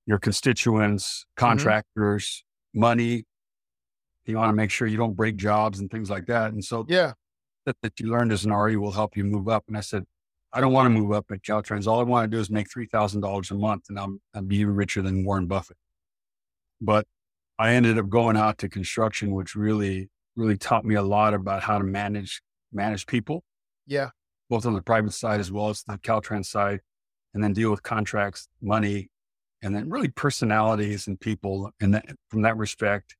your 0.06 0.18
constituents, 0.18 1.26
mm-hmm. 1.26 1.46
contractors, 1.46 2.46
money. 2.74 3.26
You 4.26 4.38
want 4.38 4.48
to 4.48 4.56
make 4.56 4.72
sure 4.72 4.88
you 4.88 4.96
don't 4.96 5.14
break 5.14 5.36
jobs 5.36 5.82
and 5.82 5.92
things 5.92 6.10
like 6.10 6.28
that. 6.28 6.54
And 6.54 6.64
so 6.64 6.86
Yeah, 6.88 7.14
that, 7.66 7.76
that 7.82 8.00
you 8.00 8.10
learned 8.10 8.32
as 8.32 8.46
an 8.46 8.54
RE 8.54 8.78
will 8.78 8.94
help 8.94 9.18
you 9.18 9.26
move 9.26 9.50
up. 9.50 9.66
And 9.68 9.76
I 9.76 9.82
said, 9.82 10.06
I 10.54 10.62
don't 10.62 10.72
want 10.72 10.86
to 10.86 10.90
move 10.90 11.12
up 11.12 11.26
at 11.30 11.42
Caltrans. 11.42 11.86
All 11.86 12.00
I 12.00 12.04
want 12.04 12.32
to 12.32 12.38
do 12.38 12.40
is 12.40 12.50
make 12.50 12.70
$3,000 12.70 13.52
a 13.52 13.56
month 13.56 13.84
and 13.90 14.00
I'm, 14.00 14.22
I'll 14.34 14.42
be 14.42 14.64
richer 14.64 15.02
than 15.02 15.26
Warren 15.26 15.48
Buffett. 15.48 15.76
But 16.80 17.08
I 17.60 17.74
ended 17.74 17.98
up 17.98 18.08
going 18.08 18.38
out 18.38 18.58
to 18.60 18.70
construction, 18.70 19.32
which 19.32 19.54
really, 19.54 20.10
really 20.38 20.56
taught 20.56 20.86
me 20.86 20.96
a 20.96 21.04
lot 21.04 21.34
about 21.34 21.62
how 21.62 21.78
to 21.78 21.84
manage, 21.84 22.42
manage 22.72 23.06
people, 23.06 23.44
yeah, 23.86 24.10
both 24.50 24.66
on 24.66 24.74
the 24.74 24.82
private 24.82 25.14
side 25.14 25.40
as 25.40 25.52
well 25.52 25.70
as 25.70 25.84
the 25.84 25.98
Caltrans 25.98 26.46
side, 26.48 26.82
and 27.34 27.44
then 27.44 27.54
deal 27.54 27.72
with 27.72 27.84
contracts, 27.84 28.48
money, 28.62 29.10
and 29.62 29.76
then 29.76 29.90
really 29.90 30.10
personalities 30.10 31.08
and 31.08 31.20
people 31.20 31.72
and 31.80 31.94
that, 31.94 32.06
from 32.30 32.42
that 32.44 32.58
respect. 32.58 33.16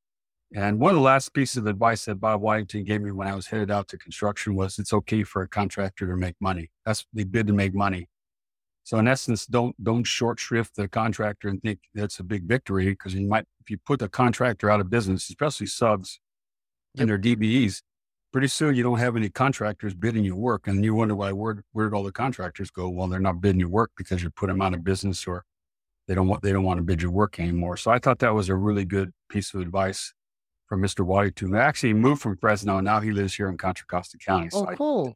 And 0.54 0.80
one 0.80 0.92
of 0.92 0.96
the 0.96 1.02
last 1.02 1.34
pieces 1.34 1.58
of 1.58 1.68
advice 1.68 2.06
that 2.06 2.16
Bob 2.16 2.42
Waddington 2.42 2.84
gave 2.84 3.02
me 3.02 3.12
when 3.12 3.28
I 3.28 3.36
was 3.36 3.48
headed 3.48 3.72
out 3.72 3.88
to 3.90 3.98
construction 3.98 4.54
was 4.56 4.80
it's 4.80 4.92
okay 4.92 5.24
for 5.24 5.44
a 5.44 5.48
contractor 5.48 6.08
to 6.08 6.18
make 6.18 6.36
money. 6.42 6.70
That's 6.86 7.06
they 7.14 7.24
bid 7.24 7.48
to 7.48 7.54
make 7.54 7.74
money. 7.74 8.10
So 8.84 8.98
in 8.98 9.08
essence, 9.08 9.46
don't 9.46 9.82
don't 9.82 10.04
short 10.04 10.40
shrift 10.40 10.76
the 10.76 10.88
contractor 10.90 11.48
and 11.48 11.62
think 11.62 11.80
that's 11.94 12.20
a 12.20 12.24
big 12.24 12.44
victory 12.44 12.90
because 12.90 13.14
you 13.14 13.28
might 13.28 13.46
if 13.62 13.70
you 13.70 13.78
put 13.78 14.00
the 14.00 14.10
contractor 14.10 14.70
out 14.70 14.82
of 14.82 14.90
business, 14.90 15.30
especially 15.30 15.68
subs 15.68 16.20
Yep. 16.96 17.02
and 17.02 17.10
their 17.10 17.18
DBEs, 17.18 17.82
pretty 18.32 18.48
soon 18.48 18.76
you 18.76 18.84
don't 18.84 19.00
have 19.00 19.16
any 19.16 19.30
contractors 19.30 19.94
bidding 19.94 20.24
your 20.24 20.36
work. 20.36 20.68
And 20.68 20.84
you 20.84 20.96
wonder 20.96 21.16
why, 21.16 21.32
where, 21.32 21.64
where 21.74 21.90
did 21.90 21.96
all 21.96 22.04
the 22.04 22.12
contractors 22.12 22.72
go? 22.72 22.90
Well, 22.90 23.08
they're 23.08 23.20
not 23.20 23.42
bidding 23.42 23.60
your 23.60 23.70
work 23.70 23.92
because 23.98 24.24
you 24.24 24.30
put 24.30 24.48
them 24.48 24.62
out 24.62 24.74
of 24.74 24.84
business 24.84 25.28
or 25.28 25.44
they 26.08 26.16
don't 26.16 26.28
want, 26.28 26.42
they 26.42 26.52
don't 26.52 26.64
want 26.64 26.78
to 26.78 26.84
bid 26.84 27.02
your 27.02 27.12
work 27.12 27.40
anymore. 27.40 27.78
So 27.78 27.92
I 27.92 28.00
thought 28.00 28.20
that 28.20 28.34
was 28.34 28.50
a 28.50 28.56
really 28.56 28.86
good 28.86 29.12
piece 29.30 29.54
of 29.54 29.62
advice 29.62 30.14
from 30.68 30.82
Mr. 30.82 31.06
Waddington. 31.06 31.54
Actually, 31.56 31.90
he 31.90 31.94
moved 31.94 32.22
from 32.22 32.38
Fresno 32.38 32.78
and 32.78 32.86
now 32.86 33.02
he 33.02 33.12
lives 33.12 33.36
here 33.36 33.50
in 33.50 33.58
Contra 33.58 33.86
Costa 33.86 34.18
County. 34.18 34.50
So 34.50 34.68
oh, 34.70 34.76
cool. 34.76 35.08
I, 35.10 35.16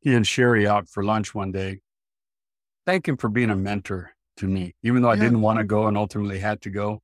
he 0.00 0.14
and 0.14 0.26
Sherry 0.26 0.66
out 0.66 0.88
for 0.88 1.04
lunch 1.04 1.34
one 1.34 1.52
day. 1.52 1.80
Thank 2.86 3.08
him 3.08 3.16
for 3.16 3.28
being 3.28 3.50
a 3.50 3.56
mentor 3.56 4.12
to 4.36 4.46
me, 4.46 4.74
even 4.82 5.02
though 5.02 5.10
I 5.10 5.16
didn't 5.16 5.40
want 5.40 5.58
to 5.58 5.64
go 5.64 5.88
and 5.88 5.96
ultimately 5.96 6.38
had 6.38 6.60
to 6.62 6.70
go. 6.70 7.00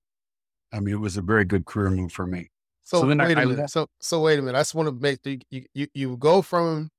I 0.73 0.81
mean, 0.81 0.95
it 0.95 0.99
was 0.99 1.16
a 1.16 1.23
very 1.23 1.45
good 1.45 1.66
career 1.66 1.90
move 1.90 2.12
for 2.12 2.26
me. 2.26 2.51
So, 2.92 3.00
so 3.00 3.06
wait 3.06 3.20
I, 3.20 3.42
a 3.42 3.46
minute. 3.46 3.62
I, 3.62 3.66
so 3.66 3.87
so 4.00 4.20
wait 4.20 4.38
a 4.38 4.42
minute. 4.42 4.58
I 4.58 4.61
just 4.61 4.75
want 4.75 4.87
to 4.87 4.92
make 4.92 5.22
the, 5.22 5.40
you, 5.50 5.64
you 5.75 5.87
you 5.94 6.16
go 6.18 6.42
from 6.42 6.90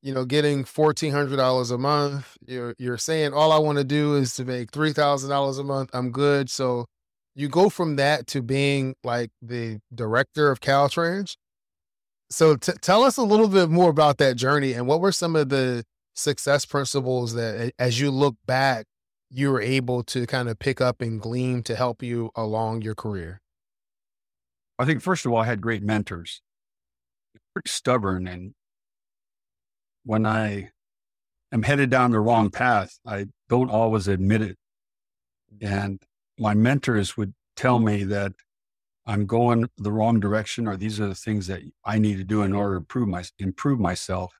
you 0.00 0.14
know 0.14 0.24
getting 0.24 0.64
fourteen 0.64 1.10
hundred 1.10 1.38
dollars 1.38 1.72
a 1.72 1.78
month. 1.78 2.36
You're 2.46 2.76
you're 2.78 2.98
saying 2.98 3.32
all 3.32 3.50
I 3.50 3.58
want 3.58 3.78
to 3.78 3.84
do 3.84 4.14
is 4.14 4.36
to 4.36 4.44
make 4.44 4.70
three 4.70 4.92
thousand 4.92 5.30
dollars 5.30 5.58
a 5.58 5.64
month. 5.64 5.90
I'm 5.92 6.12
good. 6.12 6.48
So 6.50 6.86
you 7.34 7.48
go 7.48 7.68
from 7.68 7.96
that 7.96 8.28
to 8.28 8.42
being 8.42 8.94
like 9.02 9.30
the 9.42 9.80
director 9.92 10.52
of 10.52 10.60
Caltrans. 10.60 11.34
So 12.30 12.54
t- 12.54 12.72
tell 12.80 13.02
us 13.02 13.16
a 13.16 13.24
little 13.24 13.48
bit 13.48 13.70
more 13.70 13.90
about 13.90 14.18
that 14.18 14.36
journey 14.36 14.72
and 14.72 14.86
what 14.86 15.00
were 15.00 15.10
some 15.10 15.34
of 15.34 15.48
the 15.48 15.82
success 16.14 16.64
principles 16.64 17.34
that, 17.34 17.72
as 17.76 17.98
you 17.98 18.12
look 18.12 18.36
back, 18.46 18.86
you 19.30 19.50
were 19.50 19.60
able 19.60 20.04
to 20.04 20.26
kind 20.26 20.48
of 20.48 20.60
pick 20.60 20.80
up 20.80 21.00
and 21.00 21.20
glean 21.20 21.64
to 21.64 21.74
help 21.74 22.04
you 22.04 22.30
along 22.36 22.82
your 22.82 22.94
career? 22.94 23.40
I 24.78 24.84
think 24.84 25.02
first 25.02 25.24
of 25.24 25.32
all, 25.32 25.38
I 25.38 25.46
had 25.46 25.60
great 25.60 25.82
mentors. 25.82 26.40
Pretty 27.52 27.70
stubborn, 27.70 28.26
and 28.26 28.54
when 30.04 30.26
I 30.26 30.70
am 31.52 31.62
headed 31.62 31.88
down 31.88 32.10
the 32.10 32.18
wrong 32.18 32.50
path, 32.50 32.98
I 33.06 33.26
don't 33.48 33.70
always 33.70 34.08
admit 34.08 34.42
it. 34.42 34.58
And 35.60 36.02
my 36.36 36.54
mentors 36.54 37.16
would 37.16 37.34
tell 37.54 37.78
me 37.78 38.02
that 38.04 38.32
I'm 39.06 39.26
going 39.26 39.68
the 39.76 39.92
wrong 39.92 40.18
direction, 40.18 40.66
or 40.66 40.76
these 40.76 40.98
are 40.98 41.06
the 41.06 41.14
things 41.14 41.46
that 41.46 41.62
I 41.84 41.98
need 41.98 42.16
to 42.16 42.24
do 42.24 42.42
in 42.42 42.54
order 42.54 42.74
to 42.74 42.78
improve 42.78 43.08
my 43.08 43.22
improve 43.38 43.78
myself. 43.78 44.34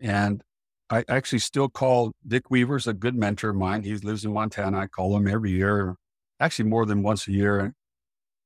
And 0.00 0.42
I 0.88 1.04
actually 1.08 1.38
still 1.38 1.68
call 1.68 2.12
Dick 2.26 2.50
Weaver's 2.50 2.88
a 2.88 2.94
good 2.94 3.14
mentor 3.14 3.50
of 3.50 3.56
mine. 3.56 3.84
He 3.84 3.94
lives 3.94 4.24
in 4.24 4.32
Montana. 4.32 4.78
I 4.78 4.86
call 4.88 5.16
him 5.16 5.28
every 5.28 5.52
year, 5.52 5.94
actually 6.40 6.68
more 6.68 6.84
than 6.84 7.04
once 7.04 7.28
a 7.28 7.32
year 7.32 7.74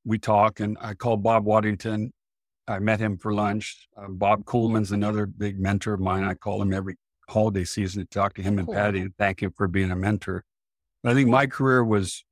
we 0.05 0.19
talk 0.19 0.61
and 0.61 0.77
I 0.81 0.95
call 0.95 1.17
Bob 1.17 1.45
Waddington. 1.45 2.13
I 2.67 2.79
met 2.79 3.01
him 3.01 3.19
for 3.19 3.33
lunch. 3.35 3.89
Uh, 3.97 4.09
Bob 4.09 4.45
Coleman's 4.45 4.93
another 4.93 5.27
big 5.27 5.59
mentor 5.59 5.95
of 5.95 6.01
mine. 6.01 6.25
I 6.25 6.35
call 6.35 6.63
him 6.63 6.73
every 6.73 6.97
holiday 7.29 7.65
season 7.65 8.03
to 8.03 8.09
talk 8.09 8.35
to 8.35 8.43
him 8.43 8.59
and 8.59 8.67
cool. 8.67 8.75
Patty 8.75 9.01
and 9.01 9.17
thank 9.19 9.43
him 9.43 9.53
for 9.57 9.69
being 9.69 9.91
a 9.91 9.97
mentor. 9.97 10.45
But 11.03 11.13
I 11.13 11.15
think 11.15 11.29
my 11.29 11.47
career 11.47 11.85
was 11.85 12.25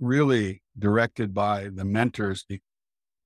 really 0.00 0.62
directed 0.78 1.32
by 1.32 1.68
the 1.72 1.84
mentors 1.84 2.44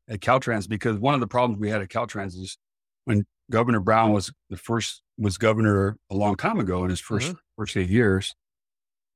at 0.08 0.20
Caltrans 0.20 0.68
because 0.68 0.98
one 0.98 1.14
of 1.14 1.20
the 1.20 1.26
problems 1.26 1.60
we 1.60 1.70
had 1.70 1.80
at 1.80 1.88
Caltrans 1.88 2.34
is 2.34 2.58
when 3.04 3.24
Governor 3.50 3.80
Brown 3.80 4.12
was 4.12 4.30
the 4.50 4.56
first 4.56 5.02
was 5.16 5.38
governor 5.38 5.96
a 6.10 6.14
long 6.14 6.36
time 6.36 6.60
ago 6.60 6.84
in 6.84 6.90
his 6.90 7.02
1st 7.02 7.22
mm-hmm. 7.22 7.32
first 7.56 7.76
eight 7.76 7.88
years. 7.88 8.34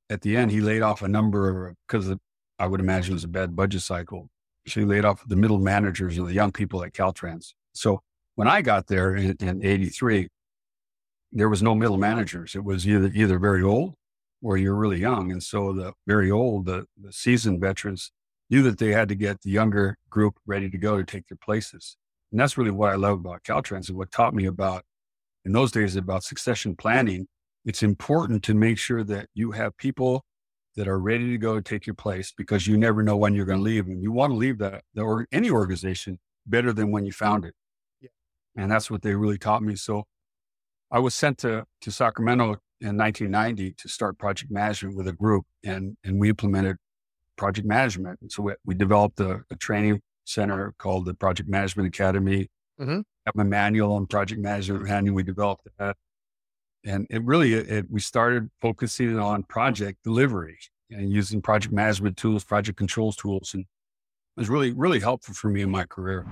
At 0.09 0.21
the 0.21 0.35
end, 0.35 0.51
he 0.51 0.59
laid 0.59 0.81
off 0.81 1.01
a 1.01 1.07
number 1.07 1.69
of 1.69 1.75
because 1.87 2.13
I 2.59 2.67
would 2.67 2.79
imagine 2.79 3.11
it 3.11 3.15
was 3.15 3.23
a 3.23 3.29
bad 3.29 3.55
budget 3.55 3.81
cycle 3.81 4.29
she 4.65 4.85
laid 4.85 5.05
off 5.05 5.27
the 5.27 5.35
middle 5.35 5.59
managers 5.59 6.17
and 6.17 6.27
the 6.27 6.33
young 6.33 6.51
people 6.51 6.83
at 6.83 6.93
Caltrans. 6.93 7.53
So 7.73 8.01
when 8.35 8.47
I 8.47 8.61
got 8.61 8.87
there 8.87 9.15
in, 9.15 9.35
in 9.39 9.65
83, 9.65 10.29
there 11.31 11.49
was 11.49 11.63
no 11.63 11.75
middle 11.75 11.97
managers. 11.97 12.55
It 12.55 12.63
was 12.63 12.87
either, 12.87 13.11
either 13.13 13.39
very 13.39 13.63
old 13.63 13.95
or 14.41 14.57
you're 14.57 14.75
really 14.75 14.99
young. 14.99 15.31
And 15.31 15.41
so 15.41 15.73
the 15.73 15.93
very 16.05 16.29
old, 16.29 16.65
the, 16.65 16.85
the 17.01 17.11
seasoned 17.11 17.61
veterans 17.61 18.11
knew 18.49 18.61
that 18.63 18.77
they 18.77 18.91
had 18.91 19.09
to 19.09 19.15
get 19.15 19.41
the 19.41 19.49
younger 19.49 19.97
group 20.09 20.35
ready 20.45 20.69
to 20.69 20.77
go 20.77 20.97
to 20.97 21.03
take 21.03 21.27
their 21.27 21.37
places. 21.37 21.97
And 22.31 22.39
that's 22.39 22.57
really 22.57 22.71
what 22.71 22.91
I 22.91 22.95
love 22.95 23.19
about 23.19 23.43
Caltrans 23.43 23.89
and 23.89 23.97
what 23.97 24.11
taught 24.11 24.33
me 24.33 24.45
about 24.45 24.83
in 25.45 25.53
those 25.53 25.71
days 25.71 25.95
about 25.95 26.23
succession 26.23 26.75
planning. 26.75 27.27
It's 27.65 27.83
important 27.83 28.43
to 28.43 28.53
make 28.53 28.77
sure 28.77 29.03
that 29.05 29.27
you 29.33 29.51
have 29.51 29.77
people 29.77 30.23
that 30.75 30.87
are 30.87 30.99
ready 30.99 31.29
to 31.29 31.37
go 31.37 31.59
take 31.59 31.85
your 31.85 31.93
place 31.93 32.33
because 32.35 32.67
you 32.67 32.77
never 32.77 33.03
know 33.03 33.15
when 33.15 33.33
you're 33.33 33.45
going 33.45 33.59
to 33.59 33.63
leave. 33.63 33.87
And 33.87 34.01
you 34.01 34.11
want 34.11 34.31
to 34.31 34.37
leave 34.37 34.57
that, 34.59 34.83
or 34.97 35.27
any 35.31 35.49
organization 35.49 36.19
better 36.45 36.73
than 36.73 36.91
when 36.91 37.05
you 37.05 37.11
found 37.11 37.45
it. 37.45 37.53
Yeah. 38.01 38.09
And 38.55 38.71
that's 38.71 38.89
what 38.89 39.01
they 39.01 39.15
really 39.15 39.37
taught 39.37 39.63
me. 39.63 39.75
So 39.75 40.03
I 40.91 40.99
was 40.99 41.13
sent 41.15 41.39
to, 41.39 41.65
to 41.81 41.91
Sacramento 41.91 42.57
in 42.81 42.97
1990 42.97 43.73
to 43.77 43.87
start 43.87 44.17
project 44.17 44.51
management 44.51 44.95
with 44.95 45.07
a 45.07 45.13
group 45.13 45.45
and, 45.63 45.95
and 46.03 46.19
we 46.19 46.29
implemented 46.29 46.77
project 47.37 47.67
management. 47.67 48.19
And 48.21 48.31
so 48.31 48.43
we, 48.43 48.53
we 48.65 48.75
developed 48.75 49.19
a, 49.19 49.41
a, 49.49 49.55
training 49.55 50.01
center 50.25 50.73
called 50.77 51.05
the 51.05 51.13
Project 51.13 51.49
Management 51.49 51.87
Academy. 51.87 52.49
Mm-hmm. 52.79 53.01
Have 53.25 53.35
a 53.37 53.43
manual 53.43 53.93
on 53.93 54.05
project 54.05 54.41
management 54.41 54.87
and 54.87 55.15
we 55.15 55.23
developed 55.23 55.67
that 55.79 55.95
and 56.85 57.07
it 57.09 57.23
really 57.23 57.53
it, 57.53 57.85
we 57.89 57.99
started 57.99 58.49
focusing 58.61 59.17
on 59.17 59.43
project 59.43 60.03
delivery 60.03 60.57
and 60.89 61.11
using 61.11 61.41
project 61.41 61.73
management 61.73 62.17
tools 62.17 62.43
project 62.43 62.77
controls 62.77 63.15
tools 63.15 63.53
and 63.53 63.61
it 63.63 64.39
was 64.39 64.49
really 64.49 64.71
really 64.71 64.99
helpful 64.99 65.33
for 65.33 65.49
me 65.49 65.61
in 65.61 65.69
my 65.69 65.85
career. 65.85 66.25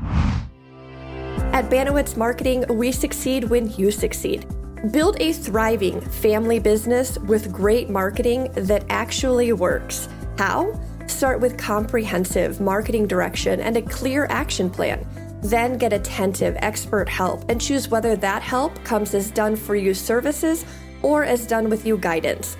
At 1.54 1.70
banowitz 1.70 2.18
marketing 2.18 2.66
we 2.70 2.92
succeed 2.92 3.46
when 3.46 3.72
you 3.74 3.92
succeed. 3.92 4.46
Build 4.92 5.16
a 5.20 5.32
thriving 5.32 6.02
family 6.02 6.60
business 6.60 7.20
with 7.20 7.52
great 7.52 7.90
marketing 7.90 8.52
that 8.56 8.84
actually 8.90 9.54
works. 9.54 10.10
How? 10.38 10.80
Start 11.08 11.40
with 11.40 11.58
comprehensive 11.58 12.60
marketing 12.60 13.06
direction 13.06 13.60
and 13.60 13.78
a 13.78 13.82
clear 13.82 14.26
action 14.30 14.70
plan 14.70 15.06
then 15.44 15.78
get 15.78 15.94
attentive 15.94 16.56
expert 16.60 17.10
help 17.10 17.44
and 17.50 17.60
choose 17.60 17.90
whether 17.90 18.16
that 18.16 18.42
help 18.42 18.82
comes 18.84 19.14
as 19.14 19.30
done 19.32 19.56
for 19.56 19.76
you 19.76 19.94
services 19.94 20.66
or 21.02 21.24
as 21.24 21.48
done 21.48 21.70
with 21.70 21.86
you 21.86 21.98
guidance. 21.98 22.58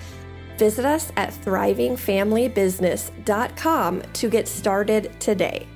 Visit 0.58 0.84
us 0.84 1.10
at 1.16 1.30
thrivingfamilybusiness.com 1.30 4.02
to 4.02 4.28
get 4.28 4.48
started 4.48 5.10
today. 5.20 5.66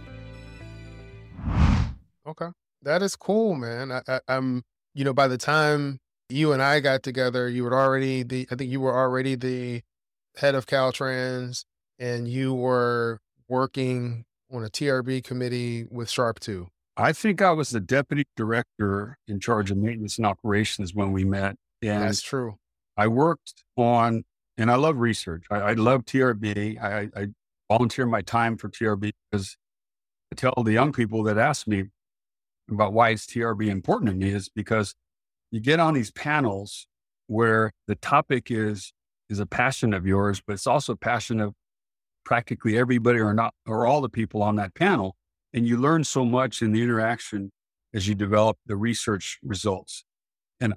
Okay. 2.27 2.49
That 2.83 3.03
is 3.03 3.17
cool, 3.17 3.55
man. 3.55 3.93
I, 3.93 4.03
I, 4.07 4.21
I'm, 4.29 4.63
you 4.95 5.05
know, 5.05 5.13
by 5.13 5.29
the 5.29 5.39
time 5.39 5.99
you 6.29 6.53
and 6.53 6.63
I 6.63 6.81
got 6.81 7.03
together, 7.03 7.49
you 7.49 7.65
were 7.65 7.75
already 7.75 8.23
the, 8.23 8.47
I 8.51 8.57
think 8.57 8.71
you 8.71 8.81
were 8.81 8.97
already 8.97 9.35
the 9.35 9.83
head 10.37 10.55
of 10.55 10.67
Caltrans 10.67 11.65
and 11.99 12.29
you 12.29 12.55
were 12.55 13.21
working 13.49 14.25
on 14.53 14.65
a 14.65 14.69
TRB 14.69 15.25
committee 15.25 15.87
with 15.91 16.09
SHRP 16.09 16.39
2. 16.41 16.69
I 16.97 17.13
think 17.13 17.43
I 17.43 17.53
was 17.53 17.71
the 17.71 17.81
deputy 17.81 18.25
director 18.37 19.19
in 19.29 19.39
charge 19.39 19.71
of 19.71 19.77
maintenance 19.77 20.17
and 20.17 20.27
operations 20.27 20.95
when 20.95 21.13
we 21.13 21.25
met. 21.25 21.57
And 21.83 22.03
That's 22.03 22.23
true. 22.23 22.57
I 22.97 23.09
worked 23.09 23.65
on, 23.77 24.25
and 24.57 24.71
I 24.71 24.77
love 24.77 24.97
research. 24.97 25.45
I, 25.51 25.57
I 25.57 25.73
love 25.75 26.05
TRB. 26.07 26.83
I, 26.83 27.09
I 27.15 27.27
volunteer 27.71 28.07
my 28.07 28.23
time 28.23 28.57
for 28.57 28.71
TRB 28.71 29.13
because 29.31 29.57
I 30.33 30.37
tell 30.37 30.55
the 30.65 30.73
young 30.73 30.93
people 30.93 31.23
that 31.25 31.37
ask 31.37 31.67
me 31.67 31.85
about 32.71 32.93
why 32.93 33.11
is 33.11 33.27
TRB 33.27 33.69
important 33.69 34.11
to 34.11 34.17
me 34.17 34.31
is 34.31 34.49
because 34.49 34.95
you 35.51 35.61
get 35.61 35.79
on 35.79 35.95
these 35.95 36.11
panels 36.11 36.87
where 37.27 37.73
the 37.87 37.95
topic 37.97 38.51
is 38.51 38.93
is 39.29 39.39
a 39.41 39.47
passion 39.47 39.93
of 39.93 40.07
yours, 40.07 40.41
but 40.47 40.55
it's 40.55 40.67
also 40.67 40.93
a 40.93 40.97
passion 40.97 41.41
of 41.41 41.53
practically 42.25 42.79
everybody 42.79 43.19
or 43.19 43.35
not 43.35 43.55
or 43.67 43.87
all 43.87 44.01
the 44.01 44.09
people 44.09 44.43
on 44.43 44.57
that 44.57 44.75
panel. 44.75 45.16
And 45.57 45.67
you 45.67 45.79
learn 45.79 46.05
so 46.05 46.23
much 46.23 46.61
in 46.61 46.73
the 46.73 46.83
interaction 46.83 47.51
as 47.95 48.07
you 48.07 48.15
develop 48.15 48.59
the 48.67 48.77
research 48.77 49.39
results. 49.43 50.05
And 50.61 50.75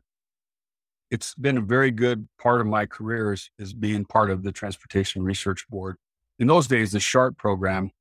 it's 1.12 1.36
been 1.36 1.58
a 1.58 1.62
very 1.62 1.92
good 1.92 2.30
part 2.42 2.62
of 2.62 2.68
my 2.68 2.86
career 2.86 3.34
is, 3.34 3.74
being 3.74 4.06
part 4.06 4.32
of 4.32 4.42
the 4.42 4.54
Transportation 4.54 5.22
Research 5.22 5.68
Board. 5.70 5.98
In 6.40 6.48
those 6.48 6.66
days, 6.66 6.94
the 6.94 7.00
SHRP 7.00 7.38
program, 7.38 7.92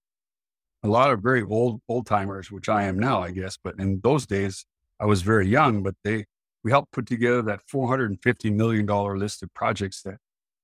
a 0.84 0.88
lot 0.88 1.10
of 1.10 1.20
very 1.20 1.42
old 1.42 1.80
old 1.88 2.06
timers, 2.06 2.52
which 2.52 2.68
I 2.68 2.84
am 2.84 2.96
now, 2.96 3.20
I 3.24 3.32
guess, 3.32 3.58
but 3.62 3.74
in 3.80 4.00
those 4.04 4.24
days 4.24 4.64
I 5.00 5.06
was 5.06 5.22
very 5.22 5.48
young, 5.48 5.82
but 5.82 5.96
they 6.04 6.26
we 6.62 6.70
helped 6.70 6.92
put 6.92 7.06
together 7.06 7.42
that 7.42 7.60
$450 7.72 8.54
million 8.54 8.86
list 8.86 9.42
of 9.42 9.52
projects 9.52 10.02
that 10.02 10.18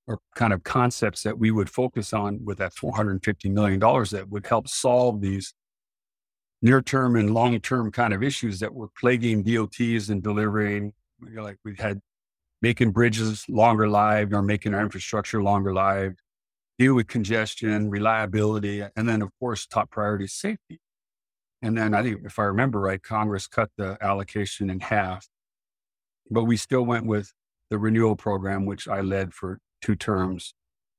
are 0.07 0.19
kind 0.37 0.53
of 0.53 0.63
concepts 0.63 1.25
that 1.25 1.37
we 1.37 1.51
would 1.51 1.69
focus 1.69 2.13
on 2.13 2.45
with 2.45 2.59
that 2.59 2.73
$450 2.75 3.51
million 3.51 3.81
that 3.81 4.27
would 4.29 4.47
help 4.47 4.69
solve 4.69 5.21
these 5.21 5.53
near 6.65 6.81
term 6.81 7.15
and 7.15 7.35
long 7.35 7.61
term 7.61 7.93
kind 7.93 8.15
of 8.15 8.23
issues 8.23 8.59
that 8.59 8.75
were 8.75 8.89
plaguing 8.99 9.43
DOTs 9.43 10.09
and 10.09 10.23
delivering. 10.23 10.95
You 11.23 11.37
know, 11.37 11.43
like 11.43 11.59
we 11.65 11.77
had 11.77 12.01
making 12.63 12.91
bridges 12.91 13.45
longer 13.49 13.89
lived 13.89 14.33
or 14.33 14.41
making 14.41 14.73
our 14.75 14.81
infrastructure 14.81 15.43
longer 15.43 15.75
lived, 15.75 16.21
deal 16.79 16.95
with 16.95 17.07
congestion, 17.07 17.91
reliability, 17.91 18.83
and 18.97 19.07
then, 19.07 19.21
of 19.21 19.29
course, 19.39 19.67
top 19.67 19.91
priority 19.91 20.27
safety. 20.27 20.81
And 21.61 21.77
then 21.77 21.95
I 21.95 22.03
think, 22.03 22.23
if 22.25 22.39
I 22.39 22.45
remember 22.45 22.81
right, 22.81 23.03
Congress 23.03 23.47
cut 23.47 23.71
the 23.77 23.99
allocation 24.01 24.71
in 24.71 24.81
half, 24.81 25.29
but 26.31 26.45
we 26.45 26.57
still 26.57 26.83
went 26.83 27.05
with 27.05 27.33
the 27.69 27.79
renewal 27.79 28.17
program, 28.17 28.65
which 28.65 28.89
I 28.89 29.03
led 29.03 29.35
for 29.35 29.59
two 29.83 29.97
terms, 29.97 30.55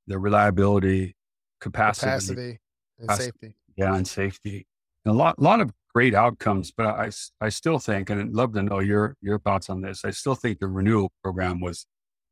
the 0.05 0.19
reliability, 0.19 1.15
capacity, 1.59 2.05
capacity 2.05 2.59
and 2.99 3.07
capacity, 3.07 3.25
safety. 3.25 3.55
Yeah, 3.75 3.95
and 3.95 4.07
safety. 4.07 4.67
A 5.05 5.13
lot, 5.13 5.39
lot 5.39 5.61
of 5.61 5.71
great 5.93 6.13
outcomes, 6.13 6.71
but 6.71 6.87
I, 6.87 7.09
I 7.39 7.49
still 7.49 7.79
think, 7.79 8.09
and 8.09 8.19
I'd 8.19 8.33
love 8.33 8.53
to 8.53 8.63
know 8.63 8.79
your, 8.79 9.15
your 9.21 9.39
thoughts 9.39 9.69
on 9.69 9.81
this. 9.81 10.03
I 10.03 10.11
still 10.11 10.35
think 10.35 10.59
the 10.59 10.67
renewal 10.67 11.11
program 11.23 11.61
was 11.61 11.85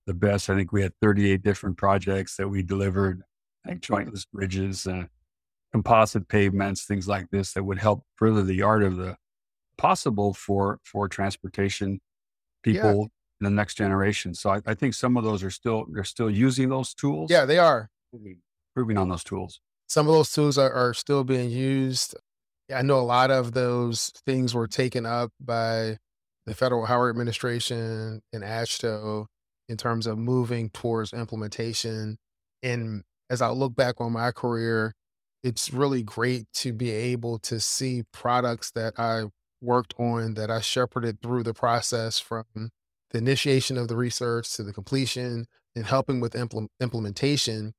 the 0.05 0.13
best. 0.13 0.49
I 0.49 0.55
think 0.55 0.71
we 0.71 0.81
had 0.81 0.93
38 1.01 1.41
different 1.43 1.77
projects 1.77 2.35
that 2.37 2.49
we 2.49 2.63
delivered, 2.63 3.21
like 3.65 3.79
jointless 3.79 4.25
bridges, 4.25 4.85
uh, 4.87 5.05
composite 5.71 6.27
pavements, 6.27 6.85
things 6.85 7.07
like 7.07 7.29
this 7.31 7.53
that 7.53 7.63
would 7.63 7.79
help 7.79 8.03
further 8.15 8.43
the 8.43 8.61
art 8.61 8.83
of 8.83 8.97
the 8.97 9.15
possible 9.77 10.33
for, 10.33 10.79
for 10.83 11.07
transportation 11.07 11.99
people 12.63 12.81
yeah. 12.83 13.03
in 13.39 13.43
the 13.43 13.49
next 13.49 13.75
generation. 13.75 14.33
So 14.33 14.49
I, 14.49 14.61
I, 14.65 14.73
think 14.73 14.93
some 14.93 15.17
of 15.17 15.23
those 15.23 15.43
are 15.43 15.49
still, 15.49 15.85
they're 15.91 16.03
still 16.03 16.29
using 16.29 16.69
those 16.69 16.93
tools. 16.93 17.31
Yeah, 17.31 17.45
they 17.45 17.57
are. 17.59 17.89
Improving 18.13 18.97
on 18.97 19.09
those 19.09 19.23
tools. 19.23 19.59
Some 19.87 20.07
of 20.07 20.13
those 20.13 20.31
tools 20.31 20.57
are, 20.57 20.71
are 20.71 20.93
still 20.93 21.23
being 21.23 21.49
used. 21.49 22.15
I 22.73 22.81
know 22.81 22.99
a 22.99 23.01
lot 23.01 23.31
of 23.31 23.53
those 23.53 24.11
things 24.25 24.53
were 24.53 24.67
taken 24.67 25.05
up 25.05 25.31
by 25.39 25.97
the 26.45 26.55
Federal 26.55 26.85
Highway 26.85 27.09
Administration 27.09 28.21
and 28.33 28.43
AASHTO 28.43 29.25
in 29.69 29.77
terms 29.77 30.07
of 30.07 30.17
moving 30.17 30.69
towards 30.69 31.13
implementation. 31.13 32.17
And 32.61 33.03
as 33.29 33.41
I 33.41 33.49
look 33.49 33.75
back 33.75 33.95
on 33.99 34.11
my 34.11 34.31
career, 34.31 34.93
it's 35.43 35.73
really 35.73 36.03
great 36.03 36.45
to 36.55 36.73
be 36.73 36.91
able 36.91 37.39
to 37.39 37.59
see 37.59 38.03
products 38.11 38.71
that 38.71 38.93
I 38.97 39.25
worked 39.61 39.93
on 39.97 40.33
that 40.35 40.51
I 40.51 40.61
shepherded 40.61 41.21
through 41.21 41.43
the 41.43 41.53
process 41.53 42.19
from 42.19 42.45
the 43.11 43.17
initiation 43.17 43.77
of 43.77 43.87
the 43.87 43.95
research 43.95 44.53
to 44.53 44.63
the 44.63 44.73
completion 44.73 45.45
and 45.75 45.85
helping 45.85 46.19
with 46.19 46.33
impl- 46.33 46.67
implementation, 46.79 47.73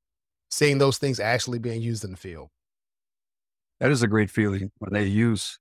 seeing 0.51 0.79
those 0.79 0.99
things 0.99 1.21
actually 1.21 1.59
being 1.59 1.83
used 1.83 2.05
in 2.05 2.13
the 2.13 2.17
field. 2.17 2.49
That 3.85 3.91
is 3.91 4.03
a 4.03 4.09
great 4.09 4.31
feeling 4.31 4.71
when 4.79 4.95
they 4.95 5.05
use 5.05 5.59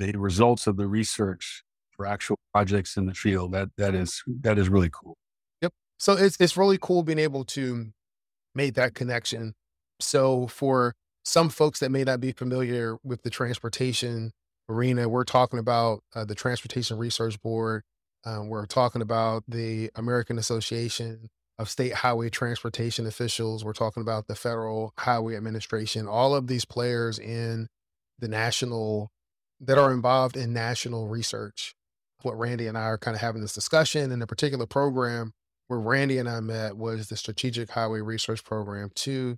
the 0.00 0.10
results 0.16 0.66
of 0.66 0.76
the 0.76 0.88
research 0.88 1.62
for 1.92 2.06
actual 2.06 2.36
projects 2.52 2.96
in 2.96 3.06
the 3.06 3.14
field. 3.14 3.52
That 3.52 3.68
that 3.76 3.94
is 3.94 4.20
that 4.40 4.58
is 4.58 4.68
really 4.68 4.90
cool. 4.90 5.16
Yep. 5.60 5.72
So 5.96 6.14
it's 6.14 6.36
it's 6.40 6.56
really 6.56 6.76
cool 6.76 7.04
being 7.04 7.20
able 7.20 7.44
to 7.44 7.92
make 8.52 8.74
that 8.74 8.94
connection. 8.94 9.54
So 10.00 10.48
for 10.48 10.96
some 11.24 11.50
folks 11.50 11.78
that 11.78 11.92
may 11.92 12.02
not 12.02 12.18
be 12.18 12.32
familiar 12.32 12.96
with 13.04 13.22
the 13.22 13.30
transportation 13.30 14.32
arena, 14.68 15.08
we're 15.08 15.22
talking 15.22 15.60
about 15.60 16.02
uh, 16.16 16.24
the 16.24 16.34
Transportation 16.34 16.98
Research 16.98 17.40
Board. 17.42 17.84
Um, 18.24 18.48
we're 18.48 18.66
talking 18.66 19.02
about 19.02 19.44
the 19.46 19.88
American 19.94 20.36
Association 20.36 21.30
of 21.62 21.70
State 21.70 21.94
Highway 21.94 22.28
Transportation 22.28 23.06
Officials. 23.06 23.64
We're 23.64 23.72
talking 23.72 24.02
about 24.02 24.26
the 24.26 24.34
Federal 24.34 24.92
Highway 24.98 25.36
Administration. 25.36 26.08
All 26.08 26.34
of 26.34 26.48
these 26.48 26.64
players 26.64 27.18
in 27.18 27.68
the 28.18 28.28
national 28.28 29.10
that 29.60 29.78
are 29.78 29.92
involved 29.92 30.36
in 30.36 30.52
national 30.52 31.06
research. 31.08 31.74
What 32.22 32.36
Randy 32.36 32.66
and 32.66 32.76
I 32.76 32.82
are 32.82 32.98
kind 32.98 33.14
of 33.14 33.20
having 33.20 33.42
this 33.42 33.54
discussion 33.54 34.10
in 34.10 34.20
a 34.20 34.26
particular 34.26 34.66
program 34.66 35.32
where 35.68 35.78
Randy 35.78 36.18
and 36.18 36.28
I 36.28 36.40
met 36.40 36.76
was 36.76 37.08
the 37.08 37.16
Strategic 37.16 37.70
Highway 37.70 38.00
Research 38.00 38.44
Program 38.44 38.90
2 38.94 39.36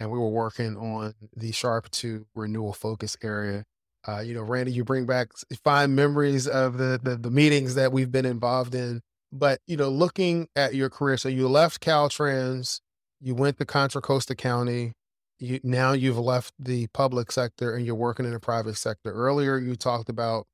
and 0.00 0.10
we 0.10 0.18
were 0.18 0.30
working 0.30 0.76
on 0.76 1.14
the 1.36 1.50
SHRP 1.50 1.90
2 1.90 2.26
renewal 2.34 2.72
focus 2.72 3.16
area. 3.22 3.64
Uh, 4.06 4.20
you 4.20 4.34
know, 4.34 4.42
Randy, 4.42 4.72
you 4.72 4.84
bring 4.84 5.06
back 5.06 5.30
fine 5.64 5.94
memories 5.94 6.46
of 6.46 6.78
the, 6.78 7.00
the, 7.02 7.16
the 7.16 7.30
meetings 7.30 7.74
that 7.74 7.92
we've 7.92 8.12
been 8.12 8.26
involved 8.26 8.74
in. 8.74 9.00
But 9.34 9.60
you 9.66 9.76
know, 9.76 9.88
looking 9.88 10.48
at 10.54 10.76
your 10.76 10.88
career, 10.88 11.16
so 11.16 11.28
you 11.28 11.48
left 11.48 11.84
Caltrans, 11.84 12.80
you 13.20 13.34
went 13.34 13.58
to 13.58 13.64
Contra 13.64 14.00
Costa 14.00 14.36
County. 14.36 14.92
You 15.40 15.58
now 15.64 15.92
you've 15.92 16.18
left 16.18 16.54
the 16.58 16.86
public 16.94 17.32
sector 17.32 17.74
and 17.74 17.84
you're 17.84 17.96
working 17.96 18.24
in 18.24 18.32
the 18.32 18.38
private 18.38 18.76
sector. 18.76 19.12
Earlier, 19.12 19.58
you 19.58 19.74
talked 19.74 20.08
about 20.08 20.46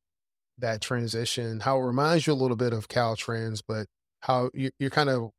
that 0.58 0.80
transition, 0.80 1.60
how 1.60 1.78
it 1.78 1.84
reminds 1.84 2.26
you 2.26 2.32
a 2.32 2.34
little 2.34 2.56
bit 2.56 2.72
of 2.72 2.88
Caltrans, 2.88 3.62
but 3.66 3.86
how 4.20 4.50
you, 4.54 4.70
you're 4.78 4.88
kind 4.88 5.10
of 5.10 5.30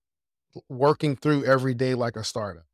working 0.69 1.15
through 1.15 1.43
every 1.45 1.73
day 1.73 1.95
like 1.95 2.15
a 2.15 2.23
startup. 2.23 2.65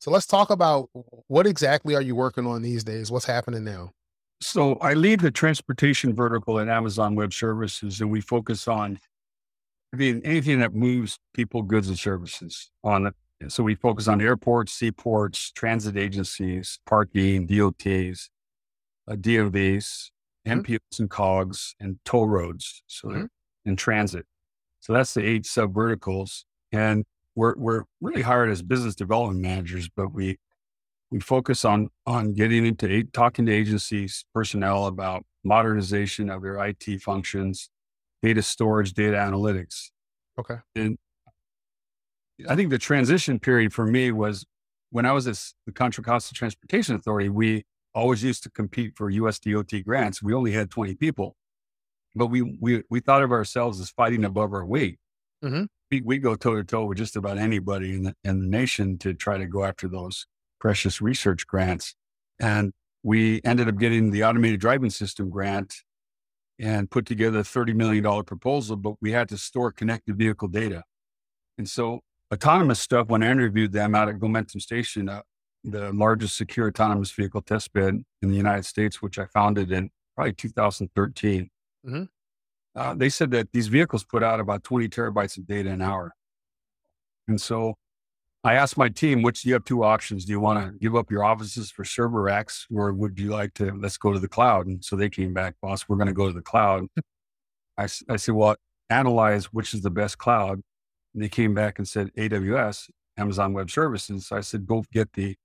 So 0.00 0.10
let's 0.10 0.26
talk 0.26 0.50
about 0.50 0.90
what 1.28 1.46
exactly 1.46 1.94
are 1.94 2.02
you 2.02 2.14
working 2.14 2.46
on 2.46 2.60
these 2.60 2.84
days? 2.84 3.10
What's 3.10 3.26
happening 3.26 3.64
now? 3.64 3.92
So 4.42 4.74
I 4.76 4.94
lead 4.94 5.20
the 5.20 5.30
transportation 5.30 6.14
vertical 6.14 6.58
at 6.58 6.68
Amazon 6.68 7.14
Web 7.14 7.32
Services, 7.32 8.00
and 8.00 8.10
we 8.10 8.20
focus 8.20 8.68
on 8.68 8.98
anything 9.98 10.60
that 10.60 10.74
moves 10.74 11.18
people, 11.34 11.62
goods, 11.62 11.88
and 11.88 11.98
services. 11.98 12.70
On 12.84 13.06
it. 13.06 13.14
So 13.48 13.62
we 13.62 13.74
focus 13.74 14.06
on 14.06 14.20
airports, 14.20 14.72
seaports, 14.72 15.50
transit 15.52 15.96
agencies, 15.96 16.78
parking, 16.86 17.46
DOTs, 17.46 18.28
uh, 19.08 19.14
DOVs, 19.14 20.10
mm-hmm. 20.46 20.60
MPOs 20.60 20.98
and 20.98 21.10
COGs, 21.10 21.74
and 21.80 21.98
toll 22.04 22.28
roads. 22.28 22.82
So 22.86 23.08
mm-hmm. 23.08 23.24
in 23.64 23.76
transit. 23.76 24.26
So 24.80 24.92
that's 24.92 25.14
the 25.14 25.24
eight 25.24 25.46
sub 25.46 25.74
verticals. 25.74 26.44
And 26.72 27.04
we're 27.34 27.54
we're 27.56 27.84
really 28.00 28.22
hired 28.22 28.50
as 28.50 28.62
business 28.62 28.94
development 28.94 29.40
managers, 29.40 29.88
but 29.88 30.12
we 30.12 30.38
we 31.10 31.20
focus 31.20 31.64
on 31.64 31.88
on 32.06 32.34
getting 32.34 32.66
into 32.66 33.04
talking 33.04 33.46
to 33.46 33.52
agencies 33.52 34.24
personnel 34.34 34.86
about 34.86 35.24
modernization 35.44 36.30
of 36.30 36.42
their 36.42 36.56
IT 36.64 37.00
functions, 37.02 37.70
data 38.22 38.42
storage, 38.42 38.92
data 38.92 39.16
analytics. 39.16 39.90
Okay. 40.38 40.56
And 40.74 40.98
I 42.48 42.56
think 42.56 42.70
the 42.70 42.78
transition 42.78 43.38
period 43.38 43.72
for 43.72 43.86
me 43.86 44.12
was 44.12 44.46
when 44.90 45.06
I 45.06 45.12
was 45.12 45.26
at 45.26 45.38
the 45.66 45.72
Contra 45.72 46.02
Costa 46.02 46.34
Transportation 46.34 46.94
Authority, 46.94 47.28
we 47.28 47.64
always 47.94 48.22
used 48.22 48.42
to 48.44 48.50
compete 48.50 48.92
for 48.96 49.10
US 49.10 49.38
DOT 49.38 49.72
grants. 49.84 50.22
We 50.22 50.32
only 50.32 50.52
had 50.52 50.70
20 50.70 50.94
people, 50.94 51.36
but 52.14 52.26
we, 52.26 52.56
we, 52.60 52.82
we 52.88 53.00
thought 53.00 53.22
of 53.22 53.32
ourselves 53.32 53.80
as 53.80 53.90
fighting 53.90 54.24
above 54.24 54.52
our 54.52 54.64
weight. 54.64 54.98
Mm-hmm 55.44 55.64
we, 55.90 56.00
we 56.00 56.18
go 56.18 56.34
toe 56.34 56.54
to 56.56 56.64
toe 56.64 56.84
with 56.84 56.98
just 56.98 57.16
about 57.16 57.38
anybody 57.38 57.94
in 57.94 58.02
the, 58.04 58.14
in 58.24 58.40
the 58.40 58.46
nation 58.46 58.98
to 58.98 59.12
try 59.12 59.38
to 59.38 59.46
go 59.46 59.64
after 59.64 59.88
those 59.88 60.26
precious 60.60 61.00
research 61.00 61.46
grants. 61.46 61.94
And 62.38 62.72
we 63.02 63.40
ended 63.44 63.68
up 63.68 63.78
getting 63.78 64.10
the 64.10 64.24
automated 64.24 64.60
driving 64.60 64.90
system 64.90 65.30
grant 65.30 65.74
and 66.60 66.90
put 66.90 67.06
together 67.06 67.40
a 67.40 67.42
$30 67.42 67.74
million 67.74 68.24
proposal, 68.24 68.76
but 68.76 68.94
we 69.00 69.12
had 69.12 69.28
to 69.30 69.38
store 69.38 69.72
connected 69.72 70.16
vehicle 70.16 70.48
data. 70.48 70.84
And 71.58 71.68
so 71.68 72.00
autonomous 72.32 72.78
stuff, 72.78 73.08
when 73.08 73.22
I 73.22 73.30
interviewed 73.30 73.72
them 73.72 73.94
out 73.94 74.08
at 74.08 74.18
Gomentum 74.18 74.60
Station, 74.60 75.08
uh, 75.08 75.22
the 75.64 75.92
largest 75.92 76.36
secure 76.36 76.68
autonomous 76.68 77.10
vehicle 77.10 77.42
test 77.42 77.72
bed 77.72 78.02
in 78.22 78.28
the 78.28 78.36
United 78.36 78.64
States, 78.64 79.02
which 79.02 79.18
I 79.18 79.26
founded 79.26 79.72
in 79.72 79.90
probably 80.14 80.34
2013. 80.34 81.50
Mm-hmm 81.86 82.02
uh, 82.74 82.94
they 82.94 83.08
said 83.08 83.30
that 83.32 83.52
these 83.52 83.68
vehicles 83.68 84.04
put 84.04 84.22
out 84.22 84.40
about 84.40 84.62
20 84.64 84.88
terabytes 84.88 85.36
of 85.36 85.46
data 85.46 85.70
an 85.70 85.82
hour. 85.82 86.14
And 87.28 87.40
so 87.40 87.74
I 88.42 88.54
asked 88.54 88.78
my 88.78 88.88
team, 88.88 89.22
which 89.22 89.44
you 89.44 89.52
have 89.52 89.64
two 89.64 89.84
options? 89.84 90.24
Do 90.24 90.32
you 90.32 90.40
want 90.40 90.64
to 90.64 90.78
give 90.78 90.96
up 90.96 91.10
your 91.10 91.24
offices 91.24 91.70
for 91.70 91.84
server 91.84 92.22
racks 92.22 92.66
or 92.74 92.92
would 92.92 93.18
you 93.18 93.30
like 93.30 93.52
to, 93.54 93.72
let's 93.78 93.98
go 93.98 94.12
to 94.12 94.18
the 94.18 94.28
cloud? 94.28 94.66
And 94.66 94.82
so 94.82 94.96
they 94.96 95.10
came 95.10 95.34
back, 95.34 95.56
boss, 95.60 95.88
we're 95.88 95.96
going 95.96 96.06
to 96.08 96.14
go 96.14 96.26
to 96.26 96.32
the 96.32 96.40
cloud. 96.40 96.86
I, 97.78 97.84
I 98.08 98.16
said, 98.16 98.34
well, 98.34 98.56
analyze 98.88 99.46
which 99.46 99.74
is 99.74 99.82
the 99.82 99.90
best 99.90 100.18
cloud. 100.18 100.60
And 101.14 101.22
they 101.22 101.28
came 101.28 101.54
back 101.54 101.78
and 101.78 101.86
said 101.86 102.10
AWS, 102.16 102.88
Amazon 103.18 103.52
Web 103.52 103.70
Services. 103.70 104.28
So 104.28 104.36
I 104.36 104.40
said, 104.40 104.66
go 104.66 104.84
get 104.92 105.12
the 105.12 105.36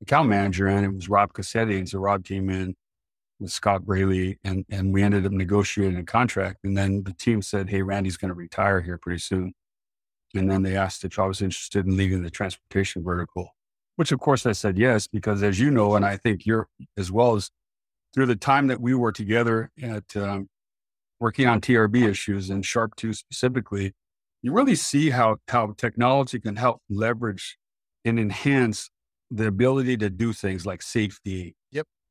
account 0.00 0.28
manager. 0.28 0.68
And 0.68 0.84
it 0.84 0.94
was 0.94 1.08
Rob 1.08 1.32
Cassetti. 1.32 1.78
And 1.78 1.88
so 1.88 1.98
Rob 1.98 2.24
came 2.24 2.50
in 2.50 2.74
with 3.40 3.50
Scott 3.50 3.84
Braley, 3.84 4.38
and 4.44 4.64
and 4.70 4.92
we 4.92 5.02
ended 5.02 5.26
up 5.26 5.32
negotiating 5.32 5.98
a 5.98 6.04
contract. 6.04 6.58
And 6.64 6.76
then 6.76 7.02
the 7.04 7.12
team 7.12 7.42
said, 7.42 7.68
"Hey, 7.68 7.82
Randy's 7.82 8.16
going 8.16 8.28
to 8.28 8.34
retire 8.34 8.80
here 8.80 8.98
pretty 8.98 9.18
soon." 9.18 9.54
And 10.34 10.50
then 10.50 10.62
they 10.62 10.76
asked 10.76 11.04
if 11.04 11.18
I 11.18 11.26
was 11.26 11.40
interested 11.40 11.86
in 11.86 11.96
leading 11.96 12.22
the 12.22 12.30
transportation 12.30 13.02
vertical, 13.02 13.50
which 13.96 14.12
of 14.12 14.20
course 14.20 14.46
I 14.46 14.52
said 14.52 14.78
yes, 14.78 15.06
because 15.06 15.42
as 15.42 15.60
you 15.60 15.70
know, 15.70 15.94
and 15.94 16.04
I 16.04 16.16
think 16.16 16.46
you're 16.46 16.68
as 16.96 17.12
well 17.12 17.36
as 17.36 17.50
through 18.12 18.26
the 18.26 18.36
time 18.36 18.66
that 18.68 18.80
we 18.80 18.94
were 18.94 19.12
together 19.12 19.70
at 19.82 20.16
um, 20.16 20.48
working 21.20 21.46
on 21.46 21.60
TRB 21.60 22.08
issues 22.08 22.50
and 22.50 22.64
SHRP 22.64 22.96
2 22.96 23.12
specifically, 23.12 23.92
you 24.42 24.52
really 24.52 24.74
see 24.74 25.10
how 25.10 25.36
how 25.48 25.74
technology 25.76 26.38
can 26.40 26.56
help 26.56 26.82
leverage 26.90 27.56
and 28.04 28.18
enhance 28.18 28.90
the 29.30 29.46
ability 29.46 29.96
to 29.96 30.10
do 30.10 30.32
things 30.32 30.66
like 30.66 30.82
safety, 30.82 31.56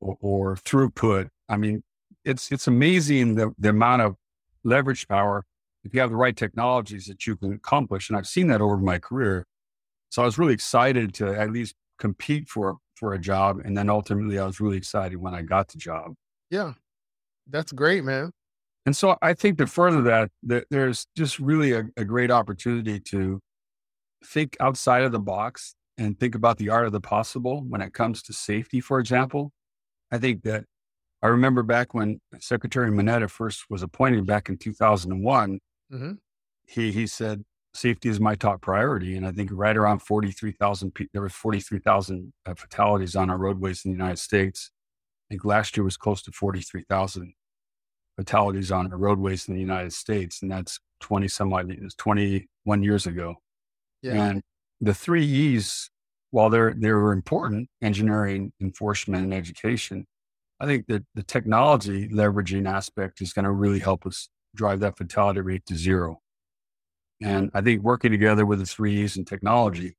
or, 0.04 0.18
or 0.20 0.56
throughput. 0.56 1.30
I 1.50 1.58
mean, 1.58 1.84
it's 2.26 2.52
it's 2.52 2.68
amazing 2.68 3.36
the, 3.36 3.52
the 3.58 3.70
amount 3.70 4.02
of 4.02 4.16
leverage 4.64 5.08
power 5.08 5.46
if 5.84 5.94
you 5.94 6.00
have 6.00 6.10
the 6.10 6.16
right 6.16 6.36
technologies 6.36 7.06
that 7.08 7.26
you 7.28 7.36
can 7.36 7.54
accomplish. 7.54 8.10
And 8.10 8.18
I've 8.18 8.28
seen 8.28 8.48
that 8.48 8.62
over 8.62 8.78
my 8.78 9.00
career. 9.00 9.46
So 10.10 10.22
I 10.22 10.26
was 10.26 10.38
really 10.38 10.54
excited 10.54 11.14
to 11.16 11.28
at 11.28 11.52
least 11.52 11.76
compete 12.00 12.48
for 12.48 12.78
for 12.96 13.14
a 13.14 13.20
job. 13.20 13.60
And 13.64 13.76
then 13.76 13.90
ultimately 13.90 14.40
I 14.40 14.46
was 14.46 14.60
really 14.60 14.78
excited 14.78 15.18
when 15.18 15.34
I 15.34 15.42
got 15.42 15.68
the 15.70 15.78
job. 15.78 16.14
Yeah. 16.50 16.74
That's 17.48 17.72
great, 17.72 18.04
man. 18.04 18.32
And 18.86 18.96
so 18.96 19.18
I 19.22 19.34
think 19.34 19.58
to 19.58 19.68
further 19.68 20.02
that, 20.04 20.30
that 20.44 20.66
there's 20.70 21.08
just 21.16 21.40
really 21.40 21.74
a, 21.74 21.86
a 21.98 22.06
great 22.06 22.32
opportunity 22.32 23.00
to 23.00 23.40
think 24.26 24.58
outside 24.60 25.04
of 25.04 25.12
the 25.12 25.20
box 25.20 25.76
and 25.98 26.20
think 26.20 26.36
about 26.36 26.58
the 26.58 26.70
art 26.70 26.86
of 26.86 26.92
the 26.92 27.02
possible 27.02 27.64
when 27.68 27.82
it 27.82 27.94
comes 27.94 28.22
to 28.24 28.34
safety, 28.34 28.80
for 28.80 29.00
example. 29.00 29.52
I 30.12 30.18
think 30.18 30.44
that 30.44 30.66
I 31.22 31.28
remember 31.28 31.64
back 31.64 31.94
when 31.94 32.20
Secretary 32.40 32.92
Mineta 32.92 33.30
first 33.30 33.66
was 33.70 33.82
appointed 33.84 34.26
back 34.26 34.50
in 34.50 34.58
2001, 34.58 35.60
mm-hmm. 35.94 36.14
he, 36.66 36.92
he 36.92 37.08
said, 37.08 37.44
safety 37.74 38.10
is 38.10 38.20
my 38.20 38.36
top 38.36 38.62
priority. 38.62 39.16
And 39.16 39.26
I 39.26 39.32
think 39.32 39.50
right 39.52 39.76
around 39.76 40.00
43,000, 40.00 40.94
there 41.12 41.22
were 41.22 41.30
43,000 41.30 42.34
uh, 42.46 42.54
fatalities 42.56 43.16
on 43.16 43.30
our 43.30 43.38
roadways 43.38 43.84
in 43.86 43.92
the 43.92 43.98
United 43.98 44.20
States. 44.20 44.72
I 45.28 45.34
think 45.34 45.46
last 45.46 45.76
year 45.76 45.84
was 45.84 45.98
close 45.98 46.22
to 46.24 46.32
43,000 46.32 47.34
fatalities 48.18 48.72
on 48.72 48.92
our 48.92 48.98
roadways 48.98 49.48
in 49.48 49.56
the 49.56 49.60
United 49.60 49.94
States. 49.94 50.42
And 50.42 50.52
that's 50.52 50.80
20 51.02 51.28
some 51.28 51.52
odd, 51.54 51.76
21 51.98 52.84
years 52.84 53.08
ago. 53.08 53.36
Yeah. 54.02 54.24
And 54.24 54.42
the 54.82 54.94
three 54.94 55.26
E's, 55.26 55.90
while 56.32 56.50
they're, 56.50 56.74
they 56.78 56.92
were 56.92 57.12
important, 57.12 57.70
engineering, 57.82 58.52
enforcement, 58.62 59.24
and 59.24 59.34
education, 59.34 60.06
I 60.60 60.66
think 60.66 60.88
that 60.88 61.04
the 61.16 61.24
technology 61.24 62.08
leveraging 62.10 62.70
aspect 62.70 63.22
is 63.22 63.34
going 63.34 63.46
to 63.46 63.52
really 63.52 63.80
help 63.80 64.06
us 64.06 64.30
drive 64.56 64.80
that 64.82 64.98
fatality 64.98 65.42
rate 65.42 65.66
to 65.68 65.76
zero. 65.76 66.22
And 67.22 67.52
I 67.54 67.62
think 67.62 67.82
working 67.82 68.12
together 68.12 68.46
with 68.46 68.60
the 68.60 68.66
three 68.66 69.02
E's 69.04 69.18
and 69.18 69.26
technology, 69.26 69.96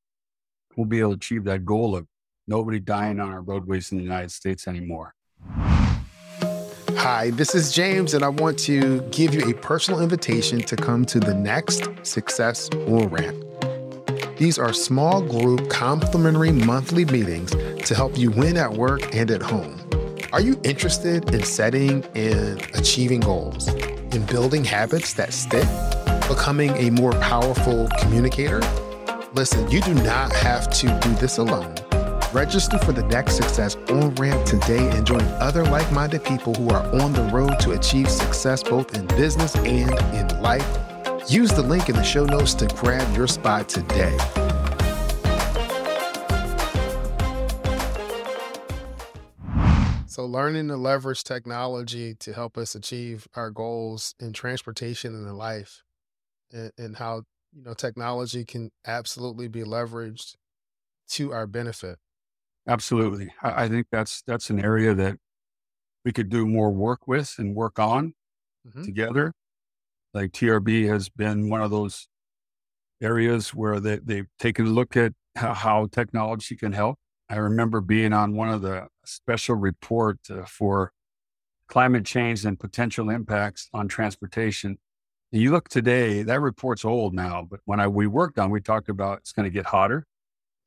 we'll 0.76 0.86
be 0.86 1.00
able 1.00 1.10
to 1.10 1.16
achieve 1.16 1.44
that 1.44 1.64
goal 1.64 1.96
of 1.96 2.06
nobody 2.46 2.78
dying 2.78 3.20
on 3.20 3.30
our 3.30 3.40
roadways 3.40 3.92
in 3.92 3.98
the 3.98 4.04
United 4.04 4.30
States 4.30 4.68
anymore. 4.68 5.14
Hi, 6.96 7.30
this 7.30 7.54
is 7.54 7.72
James, 7.72 8.14
and 8.14 8.24
I 8.24 8.28
want 8.28 8.58
to 8.60 9.00
give 9.10 9.34
you 9.34 9.50
a 9.50 9.54
personal 9.54 10.00
invitation 10.00 10.60
to 10.60 10.76
come 10.76 11.04
to 11.06 11.20
the 11.20 11.34
next 11.34 11.88
Success 12.02 12.70
on 12.86 13.08
Ramp. 13.08 13.44
These 14.38 14.58
are 14.58 14.72
small 14.72 15.20
group 15.20 15.68
complimentary 15.68 16.50
monthly 16.50 17.04
meetings 17.04 17.50
to 17.86 17.94
help 17.94 18.16
you 18.16 18.30
win 18.30 18.56
at 18.56 18.72
work 18.72 19.14
and 19.14 19.30
at 19.30 19.42
home. 19.42 19.80
Are 20.34 20.40
you 20.40 20.58
interested 20.64 21.32
in 21.32 21.44
setting 21.44 22.04
and 22.16 22.60
achieving 22.74 23.20
goals, 23.20 23.68
in 23.68 24.26
building 24.26 24.64
habits 24.64 25.14
that 25.14 25.32
stick, 25.32 25.62
becoming 26.26 26.72
a 26.72 26.90
more 26.90 27.12
powerful 27.12 27.86
communicator? 28.00 28.60
Listen, 29.34 29.70
you 29.70 29.80
do 29.80 29.94
not 29.94 30.32
have 30.32 30.68
to 30.78 30.88
do 31.02 31.14
this 31.20 31.38
alone. 31.38 31.72
Register 32.32 32.78
for 32.78 32.90
the 32.90 33.04
next 33.04 33.36
Success 33.36 33.76
on 33.88 34.12
Ramp 34.16 34.44
today 34.44 34.90
and 34.90 35.06
join 35.06 35.22
other 35.38 35.64
like 35.66 35.92
minded 35.92 36.24
people 36.24 36.52
who 36.52 36.68
are 36.70 36.84
on 37.00 37.12
the 37.12 37.22
road 37.32 37.60
to 37.60 37.70
achieve 37.70 38.10
success 38.10 38.60
both 38.60 38.92
in 38.96 39.06
business 39.16 39.54
and 39.54 39.92
in 40.16 40.42
life. 40.42 40.66
Use 41.28 41.52
the 41.52 41.62
link 41.62 41.88
in 41.88 41.94
the 41.94 42.02
show 42.02 42.24
notes 42.24 42.54
to 42.54 42.66
grab 42.66 43.16
your 43.16 43.28
spot 43.28 43.68
today. 43.68 44.18
So, 50.24 50.30
learning 50.30 50.68
to 50.68 50.78
leverage 50.78 51.22
technology 51.22 52.14
to 52.14 52.32
help 52.32 52.56
us 52.56 52.74
achieve 52.74 53.28
our 53.34 53.50
goals 53.50 54.14
in 54.18 54.32
transportation 54.32 55.14
and 55.14 55.28
in 55.28 55.36
life, 55.36 55.82
and, 56.50 56.72
and 56.78 56.96
how 56.96 57.24
you 57.52 57.62
know 57.62 57.74
technology 57.74 58.42
can 58.46 58.70
absolutely 58.86 59.48
be 59.48 59.64
leveraged 59.64 60.36
to 61.10 61.34
our 61.34 61.46
benefit. 61.46 61.98
Absolutely, 62.66 63.34
I, 63.42 63.64
I 63.64 63.68
think 63.68 63.88
that's 63.92 64.22
that's 64.26 64.48
an 64.48 64.64
area 64.64 64.94
that 64.94 65.18
we 66.06 66.12
could 66.12 66.30
do 66.30 66.46
more 66.46 66.70
work 66.70 67.06
with 67.06 67.34
and 67.36 67.54
work 67.54 67.78
on 67.78 68.14
mm-hmm. 68.66 68.82
together. 68.82 69.34
Like 70.14 70.32
TRB 70.32 70.88
has 70.88 71.10
been 71.10 71.50
one 71.50 71.60
of 71.60 71.70
those 71.70 72.08
areas 73.02 73.52
where 73.52 73.78
they, 73.78 73.98
they've 73.98 74.28
taken 74.38 74.68
a 74.68 74.70
look 74.70 74.96
at 74.96 75.12
how, 75.36 75.52
how 75.52 75.86
technology 75.92 76.56
can 76.56 76.72
help 76.72 76.98
I 77.28 77.36
remember 77.36 77.80
being 77.80 78.12
on 78.12 78.36
one 78.36 78.50
of 78.50 78.62
the 78.62 78.88
special 79.08 79.54
report 79.54 80.18
uh, 80.30 80.44
for 80.44 80.92
climate 81.68 82.04
change 82.04 82.44
and 82.44 82.58
potential 82.58 83.10
impacts 83.10 83.68
on 83.72 83.88
transportation. 83.88 84.78
And 85.32 85.42
you 85.42 85.50
look 85.50 85.68
today, 85.68 86.22
that 86.22 86.40
report's 86.40 86.84
old 86.84 87.14
now, 87.14 87.46
but 87.48 87.60
when 87.64 87.80
I, 87.80 87.88
we 87.88 88.06
worked 88.06 88.38
on, 88.38 88.50
we 88.50 88.60
talked 88.60 88.88
about 88.88 89.18
it's 89.18 89.32
going 89.32 89.44
to 89.44 89.50
get 89.50 89.66
hotter. 89.66 90.06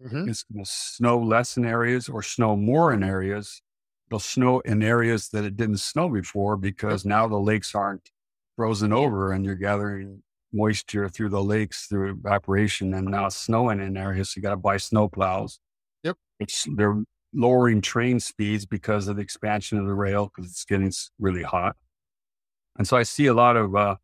Mm-hmm. 0.03 0.29
It's 0.29 0.43
going 0.43 0.63
to 0.63 0.69
snow 0.69 1.19
less 1.19 1.57
in 1.57 1.65
areas 1.65 2.09
or 2.09 2.21
snow 2.21 2.55
more 2.55 2.93
in 2.93 3.03
areas. 3.03 3.61
It'll 4.09 4.19
snow 4.19 4.59
in 4.61 4.83
areas 4.83 5.29
that 5.29 5.43
it 5.43 5.57
didn't 5.57 5.77
snow 5.77 6.09
before 6.09 6.57
because 6.57 7.05
now 7.05 7.27
the 7.27 7.37
lakes 7.37 7.73
aren't 7.75 8.11
frozen 8.55 8.93
over 8.93 9.31
and 9.31 9.45
you're 9.45 9.55
gathering 9.55 10.23
moisture 10.53 11.09
through 11.09 11.29
the 11.29 11.43
lakes 11.43 11.87
through 11.87 12.11
evaporation 12.11 12.93
and 12.93 13.07
now 13.07 13.25
it's 13.25 13.35
snowing 13.35 13.79
in 13.79 13.97
areas. 13.97 14.31
So 14.31 14.37
you 14.37 14.41
got 14.41 14.51
to 14.51 14.57
buy 14.57 14.77
snow 14.77 15.07
plows. 15.07 15.59
Yep. 16.03 16.17
It's, 16.39 16.65
they're 16.75 17.03
lowering 17.33 17.81
train 17.81 18.19
speeds 18.19 18.65
because 18.65 19.07
of 19.07 19.17
the 19.17 19.21
expansion 19.21 19.77
of 19.77 19.85
the 19.85 19.93
rail 19.93 20.31
because 20.33 20.49
it's 20.49 20.65
getting 20.65 20.91
really 21.19 21.43
hot. 21.43 21.75
And 22.77 22.87
so 22.87 22.97
I 22.97 23.03
see 23.03 23.25
a 23.25 23.33
lot 23.33 23.57
of 23.57 23.75
uh, 23.75 23.95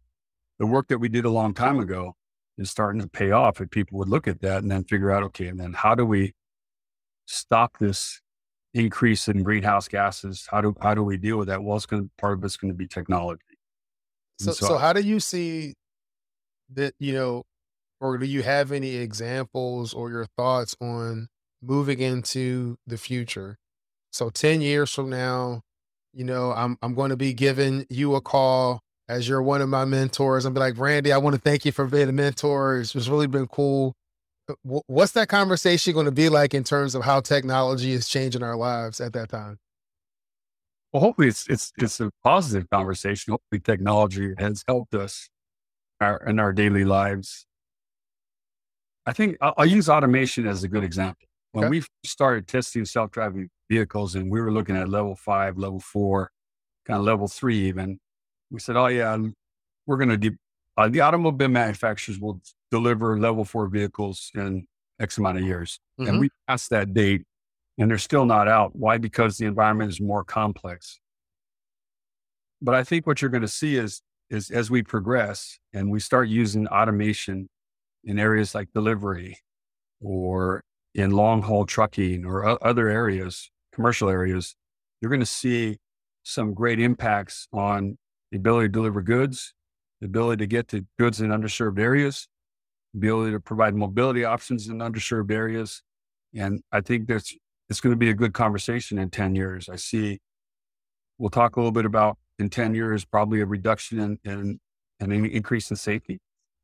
the 0.60 0.66
work 0.66 0.88
that 0.88 1.00
we 1.00 1.10
did 1.10 1.26
a 1.26 1.30
long 1.30 1.54
time 1.54 1.80
ago 1.80 2.16
is 2.58 2.70
starting 2.70 3.02
to 3.02 3.08
pay 3.08 3.32
off. 3.32 3.60
And 3.60 3.70
people 3.70 3.98
would 4.00 4.10
look 4.10 4.28
at 4.28 4.42
that 4.42 4.64
and 4.64 4.72
then 4.72 4.84
figure 4.84 5.12
out, 5.12 5.24
okay, 5.24 5.48
and 5.48 5.60
then 5.60 5.74
how 5.74 5.96
do 5.96 6.06
we 6.06 6.34
stop 7.26 7.78
this 7.80 8.22
increase 8.74 9.28
in 9.28 9.44
greenhouse 9.44 9.88
gases? 9.88 10.48
How 10.50 10.62
do 10.62 10.76
how 10.82 10.94
do 10.94 11.04
we 11.04 11.18
deal 11.18 11.38
with 11.38 11.48
that? 11.48 11.64
Well, 11.64 11.78
it's 11.78 11.86
going 11.86 12.04
to, 12.04 12.10
part 12.18 12.38
of 12.38 12.44
it's 12.44 12.58
going 12.58 12.72
to 12.72 12.78
be 12.78 12.88
technology. 12.88 13.42
So, 14.40 14.52
so, 14.52 14.68
so 14.68 14.78
how 14.78 14.94
do 14.94 15.02
you 15.02 15.20
see 15.20 15.76
that? 16.74 16.96
You 17.00 17.14
know, 17.14 17.44
or 18.02 18.18
do 18.18 18.26
you 18.26 18.44
have 18.44 18.72
any 18.72 18.96
examples 18.96 19.94
or 19.94 20.10
your 20.10 20.26
thoughts 20.38 20.76
on 20.82 21.28
moving 21.64 22.00
into 22.00 22.78
the 22.86 22.98
future. 22.98 23.58
So 24.12 24.30
10 24.30 24.62
years 24.62 24.94
from 24.94 25.10
now, 25.10 25.62
you 26.14 26.24
know, 26.24 26.52
I'm 26.52 26.78
I'm 26.82 26.94
going 26.94 27.10
to 27.10 27.18
be 27.18 27.34
giving 27.34 27.86
you 27.90 28.16
a 28.16 28.22
call 28.22 28.82
as 29.10 29.28
you're 29.28 29.42
one 29.42 29.62
of 29.62 29.70
my 29.70 29.86
mentors 29.86 30.46
and 30.46 30.54
be 30.54 30.60
like, 30.60 30.78
Randy, 30.78 31.12
I 31.12 31.18
want 31.18 31.36
to 31.36 31.42
thank 31.42 31.66
you 31.66 31.72
for 31.72 31.86
being 31.86 32.10
a 32.10 32.14
mentor. 32.14 32.80
It's 32.80 32.94
just 32.94 33.10
really 33.10 33.28
been 33.28 33.48
cool. 33.48 33.94
Uh, 34.48 34.80
what's 34.88 35.14
that 35.14 35.30
conversation 35.30 35.94
going 35.94 36.06
to 36.06 36.12
be 36.12 36.30
like 36.30 36.54
in 36.54 36.64
terms 36.64 36.96
of 36.96 37.04
how 37.04 37.20
technology 37.22 37.94
is 37.94 38.08
changing 38.08 38.44
our 38.44 38.56
lives 38.56 39.02
at 39.02 39.14
that 39.14 39.30
time? 39.30 39.58
Well, 40.92 41.02
hopefully 41.02 41.28
it's 41.30 41.48
it's 41.48 41.74
it's 41.78 42.00
a 42.00 42.12
positive 42.24 42.70
conversation. 42.70 43.32
Hopefully 43.32 43.60
technology 43.60 44.34
has 44.38 44.64
helped 44.68 44.94
us 44.94 45.28
our, 46.00 46.18
in 46.28 46.40
our 46.40 46.54
daily 46.54 46.86
lives. 46.86 47.48
I 49.06 49.14
think 49.14 49.38
I'll, 49.42 49.54
I'll 49.58 49.66
use 49.66 49.90
automation 49.90 50.46
as 50.46 50.64
a 50.64 50.68
good 50.68 50.84
example. 50.84 51.28
When 51.54 51.66
okay. 51.66 51.70
we 51.70 51.84
started 52.04 52.48
testing 52.48 52.84
self 52.84 53.12
driving 53.12 53.50
vehicles 53.70 54.16
and 54.16 54.30
we 54.30 54.42
were 54.42 54.52
looking 54.52 54.76
at 54.76 54.90
level 54.90 55.16
five, 55.16 55.58
level 55.58 55.80
four, 55.80 56.32
kind 56.86 57.00
of 57.00 57.06
level 57.06 57.28
three, 57.28 57.68
even, 57.68 58.00
we 58.50 58.60
said, 58.60 58.76
oh, 58.76 58.88
yeah, 58.88 59.16
we're 59.86 59.98
going 59.98 60.10
to, 60.10 60.18
de- 60.18 60.38
uh, 60.78 60.90
the 60.90 61.02
automobile 61.02 61.48
manufacturers 61.48 62.20
will 62.20 62.42
deliver 62.72 63.20
level 63.20 63.46
four 63.46 63.68
vehicles 63.68 64.32
in 64.34 64.66
X 65.00 65.20
amount 65.20 65.38
of 65.38 65.44
years. 65.44 65.80
Mm-hmm. 66.00 66.10
And 66.10 66.20
we 66.20 66.30
passed 66.48 66.72
that 66.72 66.92
date 66.92 67.22
and 67.78 67.90
they're 67.90 68.00
still 68.00 68.26
not 68.26 68.48
out. 68.48 68.76
Why? 68.76 68.98
Because 68.98 69.38
the 69.38 69.46
environment 69.46 69.92
is 69.92 70.02
more 70.02 70.24
complex. 70.24 71.00
But 72.64 72.74
I 72.74 72.84
think 72.84 73.06
what 73.06 73.22
you're 73.22 73.30
going 73.32 73.42
to 73.42 73.48
see 73.48 73.76
is, 73.76 74.02
is 74.32 74.50
as 74.50 74.72
we 74.72 74.82
progress 74.82 75.60
and 75.72 75.92
we 75.92 76.00
start 76.00 76.30
using 76.30 76.68
automation 76.68 77.48
in 78.06 78.18
areas 78.18 78.56
like 78.56 78.74
delivery 78.74 79.38
or 80.02 80.64
in 80.96 81.12
long 81.12 81.42
haul 81.42 81.66
trucking 81.66 82.26
or 82.26 82.64
other 82.66 82.88
areas, 82.88 83.50
commercial 83.74 84.10
areas, 84.10 84.56
you're 85.02 85.10
going 85.10 85.20
to 85.20 85.26
see 85.26 85.78
some 86.24 86.54
great 86.54 86.80
impacts 86.80 87.48
on 87.52 87.98
the 88.32 88.38
ability 88.38 88.68
to 88.68 88.72
deliver 88.72 89.02
goods, 89.02 89.54
the 90.00 90.06
ability 90.06 90.44
to 90.44 90.48
get 90.48 90.68
to 90.70 90.86
goods 91.00 91.20
in 91.20 91.30
underserved 91.30 91.80
areas, 91.80 92.28
the 92.94 93.00
ability 93.00 93.32
to 93.32 93.40
provide 93.40 93.76
mobility 93.76 94.24
options 94.24 94.68
in 94.68 94.78
underserved 94.78 95.32
areas. 95.32 95.82
And 96.34 96.62
I 96.72 96.82
think 96.82 97.08
that's 97.08 97.36
it's 97.70 97.82
going 97.82 97.94
to 97.94 97.98
be 97.98 98.10
a 98.10 98.14
good 98.14 98.34
conversation 98.34 99.00
in 99.00 99.10
10 99.10 99.36
years. 99.36 99.70
I 99.70 99.78
see 99.78 100.20
we'll 101.18 101.30
talk 101.30 101.56
a 101.56 101.60
little 101.60 101.72
bit 101.72 101.86
about 101.86 102.18
in 102.40 102.50
10 102.50 102.76
years, 102.76 103.06
probably 103.06 103.42
a 103.42 103.46
reduction 103.46 104.00
in, 104.00 104.20
in, 104.24 104.60
in 105.00 105.12
an 105.12 105.26
increase 105.26 105.70
in 105.70 105.78
safety. 105.78 106.20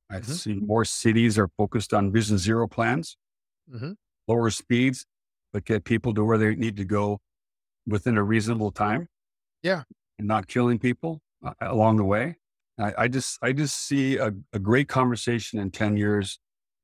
I 0.10 0.16
mm-hmm. 0.18 0.32
see 0.32 0.54
more 0.56 0.86
cities 0.86 1.38
are 1.38 1.50
focused 1.58 1.94
on 1.94 2.12
vision 2.12 2.38
zero 2.38 2.68
plans. 2.68 3.18
Mm-hmm 3.74 3.92
lower 4.30 4.50
speeds, 4.52 5.06
but 5.52 5.66
get 5.66 5.84
people 5.84 6.14
to 6.14 6.24
where 6.24 6.38
they 6.38 6.56
need 6.56 6.78
to 6.78 6.86
go 6.86 7.20
within 7.88 8.18
a 8.18 8.24
reasonable 8.24 8.72
time. 8.72 9.08
Yeah. 9.64 9.84
And 10.20 10.28
not 10.28 10.48
killing 10.48 10.80
people 10.80 11.22
uh, 11.44 11.54
along 11.60 11.98
the 11.98 12.06
way. 12.06 12.38
I, 12.78 12.94
I, 12.98 13.08
just, 13.08 13.40
I 13.42 13.52
just 13.52 13.88
see 13.88 14.18
a, 14.18 14.32
a 14.54 14.60
great 14.60 14.88
conversation 14.88 15.60
in 15.60 15.72
10 15.72 15.98
years 15.98 16.40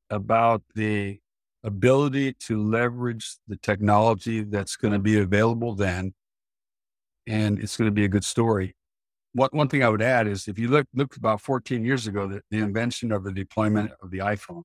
about 0.09 0.63
the 0.73 1.19
ability 1.63 2.33
to 2.33 2.61
leverage 2.61 3.37
the 3.47 3.57
technology 3.57 4.41
that's 4.41 4.75
going 4.75 4.93
to 4.93 4.99
be 4.99 5.19
available 5.19 5.75
then. 5.75 6.13
And 7.27 7.59
it's 7.59 7.77
going 7.77 7.87
to 7.87 7.93
be 7.93 8.05
a 8.05 8.09
good 8.09 8.25
story. 8.25 8.75
what 9.33 9.53
one 9.53 9.67
thing 9.67 9.83
I 9.83 9.89
would 9.89 10.01
add 10.01 10.27
is 10.27 10.47
if 10.47 10.57
you 10.59 10.69
look 10.69 10.87
look 10.93 11.15
about 11.17 11.41
14 11.41 11.83
years 11.83 12.07
ago, 12.07 12.27
the, 12.27 12.41
the 12.51 12.59
invention 12.59 13.11
of 13.11 13.23
the 13.23 13.31
deployment 13.31 13.91
of 14.01 14.11
the 14.11 14.19
iPhone, 14.19 14.63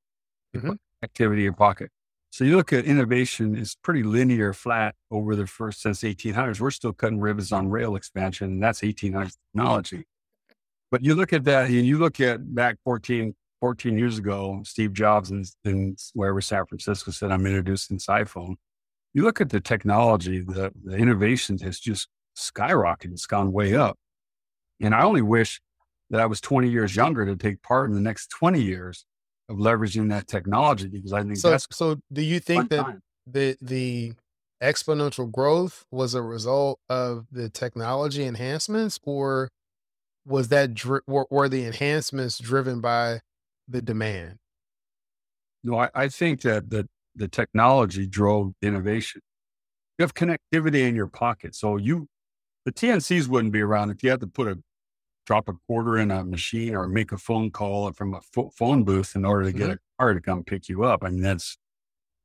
mm-hmm. 0.54 0.72
activity 1.02 1.46
in 1.46 1.54
pocket. 1.54 1.90
So 2.30 2.44
you 2.44 2.56
look 2.56 2.72
at 2.72 2.84
innovation 2.84 3.56
is 3.56 3.76
pretty 3.82 4.04
linear, 4.04 4.52
flat 4.52 4.94
over 5.10 5.34
the 5.34 5.48
first 5.48 5.82
since 5.82 6.02
1800s. 6.02 6.60
We're 6.60 6.70
still 6.70 6.92
cutting 6.92 7.18
ribbons 7.18 7.50
on 7.50 7.68
rail 7.68 7.96
expansion, 7.96 8.52
and 8.52 8.62
that's 8.62 8.80
1800s 8.80 9.36
technology. 9.52 10.06
But 10.92 11.04
you 11.04 11.16
look 11.16 11.32
at 11.32 11.44
that, 11.44 11.66
and 11.66 11.86
you 11.86 11.98
look 11.98 12.20
at 12.20 12.54
back 12.54 12.76
14, 12.84 13.34
14 13.60 13.98
years 13.98 14.18
ago, 14.18 14.62
Steve 14.64 14.92
Jobs 14.92 15.32
in, 15.32 15.44
in 15.64 15.96
wherever 16.14 16.40
San 16.40 16.66
Francisco 16.66 17.10
said, 17.10 17.32
"I'm 17.32 17.46
introducing 17.46 17.98
iPhone." 17.98 18.56
You 19.12 19.24
look 19.24 19.40
at 19.40 19.50
the 19.50 19.60
technology, 19.60 20.40
the, 20.40 20.72
the 20.84 20.96
innovation 20.96 21.58
has 21.58 21.80
just 21.80 22.08
skyrocketed. 22.36 23.12
It's 23.12 23.26
gone 23.26 23.50
way 23.52 23.74
up. 23.74 23.98
And 24.80 24.94
I 24.94 25.02
only 25.02 25.22
wish 25.22 25.60
that 26.10 26.20
I 26.20 26.26
was 26.26 26.40
20 26.40 26.70
years 26.70 26.94
younger 26.94 27.26
to 27.26 27.36
take 27.36 27.62
part 27.62 27.88
in 27.88 27.96
the 27.96 28.00
next 28.00 28.28
20 28.28 28.62
years 28.62 29.04
of 29.50 29.58
leveraging 29.58 30.08
that 30.10 30.28
technology 30.28 30.88
because 30.88 31.12
I 31.12 31.22
think 31.22 31.36
so. 31.36 31.50
That's 31.50 31.66
so, 31.72 31.96
do 32.12 32.22
you 32.22 32.38
think 32.38 32.70
that 32.70 32.82
time. 32.82 33.02
the 33.26 33.56
the 33.60 34.12
exponential 34.62 35.30
growth 35.30 35.84
was 35.90 36.14
a 36.14 36.22
result 36.22 36.78
of 36.88 37.26
the 37.32 37.48
technology 37.50 38.24
enhancements, 38.24 39.00
or 39.02 39.50
was 40.24 40.48
that 40.48 40.74
dri- 40.74 41.00
were, 41.06 41.26
were 41.30 41.48
the 41.48 41.64
enhancements 41.64 42.38
driven 42.38 42.80
by 42.80 43.20
the 43.66 43.82
demand? 43.82 44.38
No, 45.64 45.78
I, 45.78 45.90
I 45.94 46.08
think 46.08 46.42
that 46.42 46.70
the 46.70 46.88
the 47.16 47.26
technology 47.26 48.06
drove 48.06 48.52
innovation. 48.62 49.20
You 49.98 50.04
have 50.04 50.14
connectivity 50.14 50.88
in 50.88 50.94
your 50.94 51.08
pocket, 51.08 51.56
so 51.56 51.76
you 51.76 52.06
the 52.64 52.72
TNCs 52.72 53.26
wouldn't 53.26 53.52
be 53.52 53.60
around 53.60 53.90
if 53.90 54.04
you 54.04 54.10
had 54.10 54.20
to 54.20 54.28
put 54.28 54.46
a 54.46 54.58
drop 55.30 55.48
a 55.48 55.52
quarter 55.68 55.96
in 55.96 56.10
a 56.10 56.24
machine 56.24 56.74
or 56.74 56.88
make 56.88 57.12
a 57.12 57.16
phone 57.16 57.52
call 57.52 57.92
from 57.92 58.14
a 58.14 58.20
phone 58.50 58.82
booth 58.82 59.14
in 59.14 59.24
order 59.24 59.44
to 59.44 59.52
get 59.52 59.68
mm-hmm. 59.68 59.72
a 59.74 60.02
car 60.02 60.12
to 60.12 60.20
come 60.20 60.42
pick 60.42 60.68
you 60.68 60.82
up. 60.82 61.04
I 61.04 61.10
mean, 61.10 61.22
that's 61.22 61.56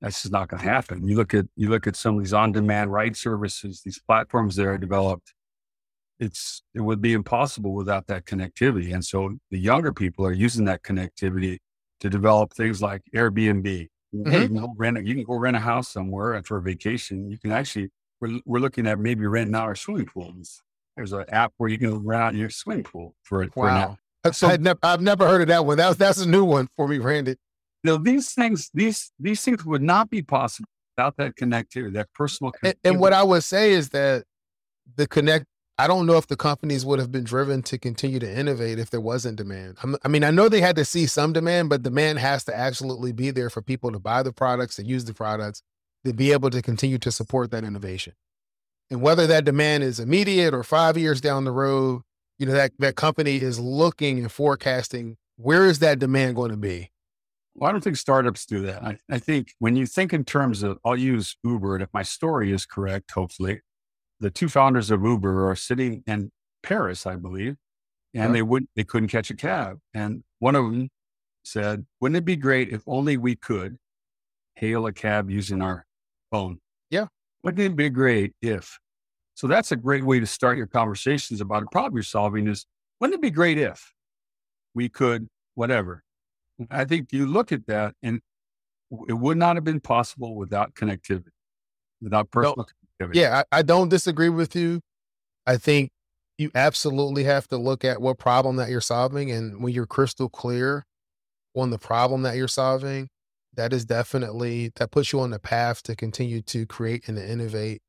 that's 0.01 0.23
just 0.23 0.31
not 0.31 0.49
going 0.49 0.63
to 0.63 0.67
happen. 0.67 1.07
You 1.07 1.15
look 1.15 1.35
at 1.35 1.45
you 1.55 1.69
look 1.69 1.85
at 1.85 1.95
some 1.95 2.15
of 2.15 2.23
these 2.23 2.33
on-demand 2.33 2.91
ride 2.91 3.15
services, 3.15 3.83
these 3.85 3.99
platforms 3.99 4.55
that 4.55 4.65
are 4.65 4.79
developed. 4.79 5.35
It's 6.19 6.63
it 6.73 6.81
would 6.81 6.99
be 6.99 7.13
impossible 7.13 7.73
without 7.75 8.07
that 8.07 8.25
connectivity, 8.25 8.91
and 8.91 9.05
so 9.05 9.37
the 9.51 9.59
younger 9.59 9.93
people 9.93 10.25
are 10.25 10.33
using 10.33 10.65
that 10.65 10.81
connectivity 10.81 11.59
to 11.99 12.09
develop 12.09 12.53
things 12.53 12.81
like 12.81 13.03
Airbnb. 13.15 13.87
Mm-hmm. 14.15 14.31
You, 14.31 14.47
can 14.47 14.57
go 14.57 14.73
rent 14.77 14.97
a, 14.97 15.05
you 15.05 15.13
can 15.13 15.25
go 15.25 15.35
rent 15.35 15.57
a 15.57 15.59
house 15.59 15.89
somewhere 15.89 16.41
for 16.41 16.57
a 16.57 16.61
vacation. 16.63 17.29
You 17.29 17.37
can 17.37 17.51
actually 17.51 17.89
we're, 18.19 18.39
we're 18.45 18.59
looking 18.59 18.87
at 18.87 18.97
maybe 18.97 19.27
renting 19.27 19.53
out 19.53 19.65
our 19.65 19.75
swimming 19.75 20.07
pools. 20.07 20.63
There's 20.95 21.13
an 21.13 21.25
app 21.29 21.53
where 21.57 21.69
you 21.69 21.77
can 21.77 22.11
out 22.13 22.35
your 22.35 22.49
swimming 22.49 22.83
pool 22.83 23.15
for, 23.23 23.47
wow. 23.55 23.97
for 24.23 24.29
an. 24.29 24.33
So, 24.33 24.47
I've, 24.47 24.61
never, 24.61 24.79
I've 24.81 25.01
never 25.01 25.27
heard 25.27 25.41
of 25.41 25.47
that 25.49 25.65
one. 25.65 25.77
That's 25.77 25.97
that's 25.97 26.19
a 26.19 26.27
new 26.27 26.43
one 26.43 26.67
for 26.75 26.87
me, 26.87 26.97
Randy. 26.97 27.35
Know, 27.83 27.97
these 27.97 28.33
things, 28.33 28.71
these 28.73 29.11
these 29.19 29.43
things 29.43 29.63
would 29.63 29.83
not 29.83 30.09
be 30.09 30.23
possible 30.23 30.67
without 30.97 31.17
that 31.17 31.35
connectivity, 31.35 31.93
that 31.93 32.11
personal 32.13 32.51
connectivity. 32.51 32.75
And, 32.83 32.93
and 32.93 32.99
what 32.99 33.13
I 33.13 33.21
would 33.21 33.43
say 33.43 33.73
is 33.73 33.89
that 33.89 34.23
the 34.95 35.07
connect. 35.07 35.45
I 35.77 35.87
don't 35.87 36.05
know 36.05 36.15
if 36.15 36.27
the 36.27 36.37
companies 36.37 36.85
would 36.85 36.99
have 36.99 37.11
been 37.11 37.25
driven 37.25 37.61
to 37.63 37.77
continue 37.77 38.17
to 38.17 38.39
innovate 38.39 38.79
if 38.79 38.91
there 38.91 39.01
wasn't 39.01 39.35
demand. 39.35 39.75
I'm, 39.83 39.97
I 40.05 40.07
mean, 40.07 40.23
I 40.23 40.31
know 40.31 40.47
they 40.47 40.61
had 40.61 40.77
to 40.77 40.85
see 40.85 41.05
some 41.05 41.33
demand, 41.33 41.67
but 41.67 41.83
demand 41.83 42.19
has 42.19 42.45
to 42.45 42.57
absolutely 42.57 43.11
be 43.11 43.29
there 43.29 43.49
for 43.49 43.61
people 43.61 43.91
to 43.91 43.99
buy 43.99 44.23
the 44.23 44.31
products, 44.31 44.77
to 44.77 44.85
use 44.85 45.03
the 45.03 45.13
products, 45.13 45.61
to 46.05 46.13
be 46.13 46.31
able 46.31 46.49
to 46.51 46.61
continue 46.61 46.97
to 46.99 47.11
support 47.11 47.51
that 47.51 47.65
innovation. 47.65 48.13
And 48.89 49.01
whether 49.01 49.25
that 49.27 49.45
demand 49.45 49.83
is 49.83 49.99
immediate 49.99 50.53
or 50.53 50.63
five 50.63 50.97
years 50.97 51.19
down 51.19 51.43
the 51.43 51.51
road, 51.51 52.01
you 52.37 52.45
know, 52.45 52.53
that, 52.53 52.71
that 52.79 52.95
company 52.95 53.37
is 53.37 53.59
looking 53.59 54.19
and 54.19 54.31
forecasting 54.31 55.17
where 55.37 55.65
is 55.65 55.79
that 55.79 55.99
demand 55.99 56.35
going 56.35 56.51
to 56.51 56.57
be? 56.57 56.91
Well, 57.55 57.69
I 57.69 57.71
don't 57.71 57.83
think 57.83 57.97
startups 57.97 58.45
do 58.45 58.61
that. 58.61 58.83
I, 58.83 58.97
I 59.09 59.19
think 59.19 59.53
when 59.59 59.75
you 59.75 59.85
think 59.85 60.13
in 60.13 60.25
terms 60.25 60.63
of, 60.63 60.77
I'll 60.83 60.97
use 60.97 61.37
Uber, 61.43 61.75
and 61.75 61.83
if 61.83 61.89
my 61.93 62.03
story 62.03 62.51
is 62.51 62.65
correct, 62.65 63.11
hopefully, 63.11 63.61
the 64.19 64.29
two 64.29 64.49
founders 64.49 64.91
of 64.91 65.03
Uber 65.03 65.49
are 65.49 65.55
sitting 65.55 66.03
in 66.07 66.31
Paris, 66.63 67.05
I 67.05 67.15
believe, 67.15 67.55
and 68.13 68.33
they 68.33 68.41
wouldn't, 68.41 68.69
they 68.75 68.83
couldn't 68.83 69.09
catch 69.09 69.29
a 69.29 69.35
cab. 69.35 69.79
And 69.93 70.23
one 70.39 70.55
of 70.55 70.65
them 70.65 70.89
said, 71.43 71.85
"Wouldn't 71.99 72.17
it 72.17 72.25
be 72.25 72.37
great 72.37 72.69
if 72.69 72.81
only 72.87 73.17
we 73.17 73.35
could 73.35 73.77
hail 74.55 74.87
a 74.87 74.93
cab 74.93 75.29
using 75.29 75.61
our 75.61 75.85
phone?" 76.31 76.59
Wouldn't 77.45 77.61
it 77.61 77.75
be 77.75 77.89
great 77.91 78.33
if? 78.41 78.79
So 79.35 79.45
that's 79.45 79.71
a 79.71 79.75
great 79.75 80.03
way 80.03 80.19
to 80.19 80.25
start 80.25 80.57
your 80.57 80.65
conversations 80.65 81.41
about 81.41 81.61
a 81.61 81.67
problem 81.67 81.93
you're 81.93 82.01
solving 82.01 82.47
is 82.47 82.65
wouldn't 82.99 83.19
it 83.19 83.21
be 83.21 83.29
great 83.29 83.59
if 83.59 83.93
we 84.73 84.89
could, 84.89 85.27
whatever? 85.53 86.03
Mm-hmm. 86.59 86.75
I 86.75 86.85
think 86.85 87.13
you 87.13 87.27
look 87.27 87.51
at 87.51 87.67
that 87.67 87.93
and 88.01 88.19
it 89.07 89.13
would 89.13 89.37
not 89.37 89.57
have 89.57 89.63
been 89.63 89.79
possible 89.79 90.35
without 90.35 90.73
connectivity, 90.73 91.25
without 92.01 92.31
personal 92.31 92.65
no, 92.99 93.05
connectivity. 93.05 93.15
Yeah, 93.15 93.43
I, 93.51 93.59
I 93.59 93.61
don't 93.61 93.89
disagree 93.89 94.29
with 94.29 94.55
you. 94.55 94.81
I 95.45 95.57
think 95.57 95.91
you 96.39 96.49
absolutely 96.55 97.25
have 97.25 97.47
to 97.49 97.57
look 97.57 97.85
at 97.85 98.01
what 98.01 98.17
problem 98.17 98.55
that 98.55 98.69
you're 98.69 98.81
solving. 98.81 99.29
And 99.29 99.61
when 99.61 99.71
you're 99.71 99.85
crystal 99.85 100.29
clear 100.29 100.83
on 101.55 101.69
the 101.69 101.77
problem 101.77 102.23
that 102.23 102.37
you're 102.37 102.47
solving, 102.47 103.07
that 103.55 103.73
is 103.73 103.85
definitely 103.85 104.71
that 104.75 104.91
puts 104.91 105.11
you 105.11 105.19
on 105.19 105.31
the 105.31 105.39
path 105.39 105.83
to 105.83 105.95
continue 105.95 106.41
to 106.41 106.65
create 106.65 107.07
and 107.07 107.17
to 107.17 107.29
innovate 107.29 107.81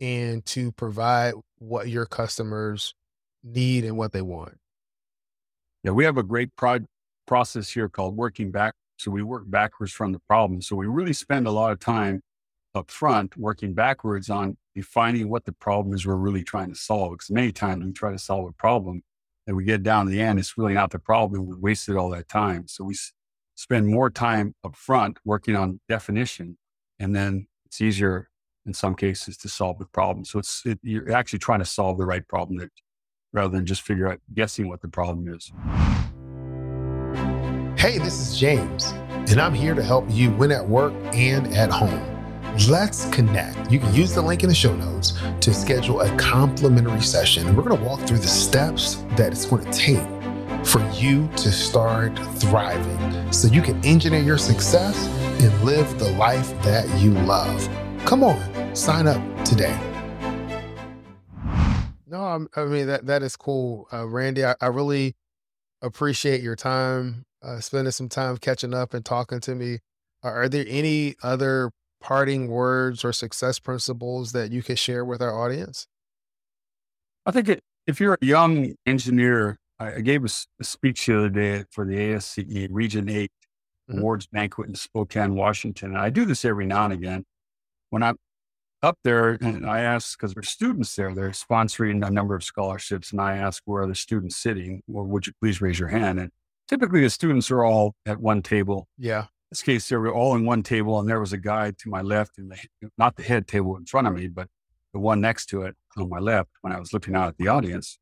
and 0.00 0.44
to 0.46 0.72
provide 0.72 1.34
what 1.58 1.88
your 1.88 2.06
customers 2.06 2.94
need 3.42 3.84
and 3.84 3.96
what 3.96 4.12
they 4.12 4.22
want. 4.22 4.58
Yeah, 5.82 5.92
we 5.92 6.04
have 6.04 6.18
a 6.18 6.22
great 6.22 6.54
pro- 6.56 6.86
process 7.26 7.70
here 7.70 7.88
called 7.88 8.16
working 8.16 8.50
back. 8.50 8.74
So 8.98 9.10
we 9.10 9.22
work 9.22 9.44
backwards 9.46 9.92
from 9.92 10.12
the 10.12 10.18
problem. 10.20 10.60
So 10.60 10.74
we 10.74 10.86
really 10.86 11.12
spend 11.12 11.46
a 11.46 11.52
lot 11.52 11.72
of 11.72 11.78
time 11.78 12.20
up 12.74 12.90
front 12.90 13.36
working 13.36 13.72
backwards 13.72 14.28
on 14.28 14.56
defining 14.74 15.28
what 15.28 15.44
the 15.44 15.52
problem 15.52 15.94
is 15.94 16.06
we're 16.06 16.16
really 16.16 16.42
trying 16.42 16.68
to 16.68 16.74
solve. 16.74 17.12
Because 17.12 17.30
many 17.30 17.52
times 17.52 17.84
we 17.84 17.92
try 17.92 18.12
to 18.12 18.18
solve 18.18 18.48
a 18.48 18.52
problem 18.52 19.02
and 19.46 19.56
we 19.56 19.64
get 19.64 19.82
down 19.82 20.06
to 20.06 20.10
the 20.10 20.20
end, 20.20 20.38
it's 20.38 20.58
really 20.58 20.74
not 20.74 20.90
the 20.90 20.98
problem. 20.98 21.46
We 21.46 21.56
wasted 21.56 21.96
all 21.96 22.10
that 22.10 22.28
time. 22.28 22.66
So 22.66 22.84
we 22.84 22.94
spend 23.58 23.88
more 23.88 24.08
time 24.08 24.54
up 24.62 24.76
front 24.76 25.18
working 25.24 25.56
on 25.56 25.80
definition, 25.88 26.56
and 27.00 27.14
then 27.14 27.48
it's 27.66 27.80
easier 27.80 28.28
in 28.66 28.72
some 28.72 28.94
cases 28.94 29.36
to 29.36 29.48
solve 29.48 29.80
the 29.80 29.84
problem. 29.86 30.24
So 30.24 30.38
it's 30.38 30.62
it, 30.64 30.78
you're 30.80 31.10
actually 31.10 31.40
trying 31.40 31.58
to 31.58 31.64
solve 31.64 31.98
the 31.98 32.06
right 32.06 32.26
problem 32.28 32.58
that, 32.58 32.70
rather 33.32 33.48
than 33.48 33.66
just 33.66 33.82
figure 33.82 34.08
out 34.08 34.20
guessing 34.32 34.68
what 34.68 34.80
the 34.80 34.86
problem 34.86 35.26
is. 35.34 35.50
Hey, 37.76 37.98
this 37.98 38.20
is 38.20 38.38
James, 38.38 38.92
and 39.28 39.40
I'm 39.40 39.54
here 39.54 39.74
to 39.74 39.82
help 39.82 40.04
you 40.08 40.30
win 40.30 40.52
at 40.52 40.66
work 40.66 40.94
and 41.12 41.48
at 41.48 41.70
home. 41.70 42.14
Let's 42.68 43.06
connect. 43.10 43.72
You 43.72 43.80
can 43.80 43.92
use 43.92 44.14
the 44.14 44.22
link 44.22 44.44
in 44.44 44.48
the 44.48 44.54
show 44.54 44.74
notes 44.76 45.14
to 45.40 45.52
schedule 45.52 46.00
a 46.02 46.16
complimentary 46.16 47.00
session. 47.00 47.56
We're 47.56 47.64
going 47.64 47.76
to 47.76 47.84
walk 47.84 48.00
through 48.02 48.18
the 48.18 48.28
steps 48.28 49.02
that 49.16 49.32
it's 49.32 49.46
going 49.46 49.64
to 49.64 49.72
take 49.72 50.17
for 50.68 50.86
you 50.90 51.26
to 51.28 51.50
start 51.50 52.14
thriving 52.36 53.32
so 53.32 53.48
you 53.48 53.62
can 53.62 53.82
engineer 53.86 54.20
your 54.20 54.36
success 54.36 55.06
and 55.40 55.64
live 55.64 55.98
the 55.98 56.10
life 56.12 56.50
that 56.62 56.86
you 57.00 57.12
love. 57.22 57.66
Come 58.04 58.22
on, 58.22 58.76
sign 58.76 59.06
up 59.06 59.44
today. 59.46 59.74
No, 62.06 62.46
I 62.54 62.64
mean 62.64 62.86
that 62.86 63.06
that 63.06 63.22
is 63.22 63.34
cool, 63.34 63.88
uh, 63.92 64.06
Randy. 64.06 64.44
I, 64.44 64.56
I, 64.60 64.66
really 64.66 65.14
appreciate 65.80 66.42
your 66.42 66.56
time, 66.56 67.24
uh, 67.42 67.60
spending 67.60 67.92
some 67.92 68.10
time 68.10 68.36
catching 68.36 68.74
up 68.74 68.92
and 68.92 69.04
talking 69.04 69.40
to 69.40 69.54
me. 69.54 69.78
Are, 70.22 70.42
are 70.42 70.48
there 70.50 70.66
any 70.68 71.14
other 71.22 71.70
parting 72.00 72.48
words 72.48 73.06
or 73.06 73.12
success 73.14 73.58
principles 73.58 74.32
that 74.32 74.52
you 74.52 74.62
could 74.62 74.78
share 74.78 75.04
with 75.04 75.22
our 75.22 75.34
audience? 75.34 75.86
I 77.24 77.30
think 77.30 77.48
it, 77.48 77.62
if 77.86 78.00
you're 78.00 78.18
a 78.20 78.26
young 78.26 78.74
engineer 78.86 79.58
I, 79.80 80.00
gave 80.00 80.24
a, 80.24 80.28
a, 80.60 80.64
speech 80.64 81.06
the 81.06 81.18
other 81.18 81.28
day 81.28 81.64
for 81.70 81.84
the 81.84 81.94
ASCE 81.94 82.68
Region 82.70 83.08
8 83.08 83.30
mm-hmm. 83.90 83.98
Awards 83.98 84.26
Banquet 84.26 84.68
in 84.68 84.74
Spokane, 84.74 85.34
Washington. 85.34 85.90
And 85.90 85.98
I 85.98 86.10
do 86.10 86.24
this 86.24 86.44
every 86.44 86.66
now 86.66 86.84
and 86.84 86.92
again. 86.92 87.24
When 87.90 88.02
I'm 88.02 88.16
up 88.82 88.98
there 89.02 89.38
and 89.40 89.66
I 89.66 89.80
ask, 89.80 90.18
because 90.18 90.34
there's 90.34 90.48
students 90.48 90.94
there, 90.94 91.14
they're 91.14 91.30
sponsoring 91.30 92.06
a 92.06 92.10
number 92.10 92.34
of 92.34 92.44
scholarships. 92.44 93.12
And 93.12 93.20
I 93.20 93.36
ask, 93.36 93.62
where 93.64 93.82
are 93.82 93.86
the 93.86 93.94
students 93.94 94.36
sitting? 94.36 94.82
Or 94.92 95.04
would 95.04 95.26
you 95.26 95.32
please 95.40 95.60
raise 95.60 95.78
your 95.78 95.88
hand? 95.88 96.18
And 96.20 96.30
typically 96.68 97.00
the 97.00 97.10
students 97.10 97.50
are 97.50 97.64
all 97.64 97.94
at 98.06 98.20
one 98.20 98.42
table. 98.42 98.88
Yeah. 98.98 99.22
In 99.22 99.52
this 99.52 99.62
case, 99.62 99.88
they 99.88 99.96
were 99.96 100.12
all 100.12 100.34
in 100.36 100.44
one 100.44 100.62
table. 100.62 100.98
And 101.00 101.08
there 101.08 101.20
was 101.20 101.32
a 101.32 101.38
guy 101.38 101.72
to 101.78 101.88
my 101.88 102.02
left, 102.02 102.38
and 102.38 102.52
not 102.98 103.16
the 103.16 103.22
head 103.22 103.48
table 103.48 103.76
in 103.76 103.86
front 103.86 104.06
of 104.06 104.14
me, 104.14 104.28
but 104.28 104.48
the 104.92 104.98
one 104.98 105.20
next 105.20 105.46
to 105.46 105.62
it 105.62 105.76
on 105.96 106.08
my 106.08 106.18
left 106.18 106.50
when 106.60 106.72
I 106.72 106.78
was 106.78 106.92
looking 106.92 107.14
out 107.14 107.28
at 107.28 107.38
the 107.38 107.48
audience. 107.48 107.98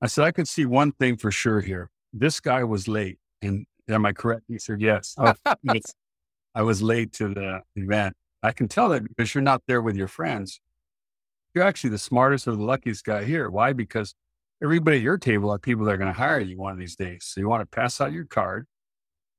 I 0.00 0.06
said, 0.06 0.24
I 0.24 0.30
could 0.30 0.48
see 0.48 0.64
one 0.64 0.92
thing 0.92 1.16
for 1.16 1.30
sure 1.30 1.60
here. 1.60 1.90
This 2.12 2.40
guy 2.40 2.64
was 2.64 2.88
late. 2.88 3.18
And 3.42 3.66
am 3.88 4.06
I 4.06 4.12
correct? 4.12 4.42
He 4.48 4.58
said, 4.58 4.80
Yes. 4.80 5.14
Oh, 5.18 5.34
I 6.54 6.62
was 6.62 6.82
late 6.82 7.12
to 7.14 7.28
the 7.28 7.60
event. 7.76 8.14
I 8.42 8.52
can 8.52 8.68
tell 8.68 8.88
that 8.90 9.06
because 9.06 9.34
you're 9.34 9.42
not 9.42 9.62
there 9.66 9.82
with 9.82 9.96
your 9.96 10.08
friends. 10.08 10.60
You're 11.54 11.64
actually 11.64 11.90
the 11.90 11.98
smartest 11.98 12.46
or 12.46 12.52
the 12.52 12.62
luckiest 12.62 13.04
guy 13.04 13.24
here. 13.24 13.50
Why? 13.50 13.72
Because 13.72 14.14
everybody 14.62 14.98
at 14.98 15.02
your 15.02 15.18
table 15.18 15.50
are 15.50 15.58
people 15.58 15.84
that 15.84 15.92
are 15.92 15.98
going 15.98 16.12
to 16.12 16.18
hire 16.18 16.40
you 16.40 16.58
one 16.58 16.72
of 16.72 16.78
these 16.78 16.96
days. 16.96 17.24
So 17.24 17.40
you 17.40 17.48
want 17.48 17.62
to 17.62 17.66
pass 17.66 18.00
out 18.00 18.12
your 18.12 18.24
card. 18.24 18.66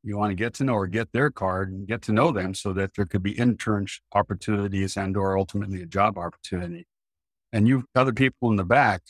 You 0.03 0.17
want 0.17 0.31
to 0.31 0.35
get 0.35 0.53
to 0.55 0.63
know 0.63 0.75
or 0.75 0.87
get 0.87 1.11
their 1.11 1.29
card 1.29 1.71
and 1.71 1.87
get 1.87 2.01
to 2.03 2.13
know 2.13 2.31
them 2.31 2.53
so 2.53 2.71
that 2.73 2.91
there 2.95 3.05
could 3.05 3.21
be 3.21 3.31
intern 3.31 3.87
opportunities 4.13 4.95
and 4.95 5.15
or 5.17 5.37
ultimately 5.37 5.81
a 5.81 5.85
job 5.85 6.17
opportunity. 6.17 6.87
And 7.51 7.67
you've 7.67 7.83
other 7.95 8.13
people 8.13 8.49
in 8.49 8.55
the 8.55 8.63
back, 8.63 9.01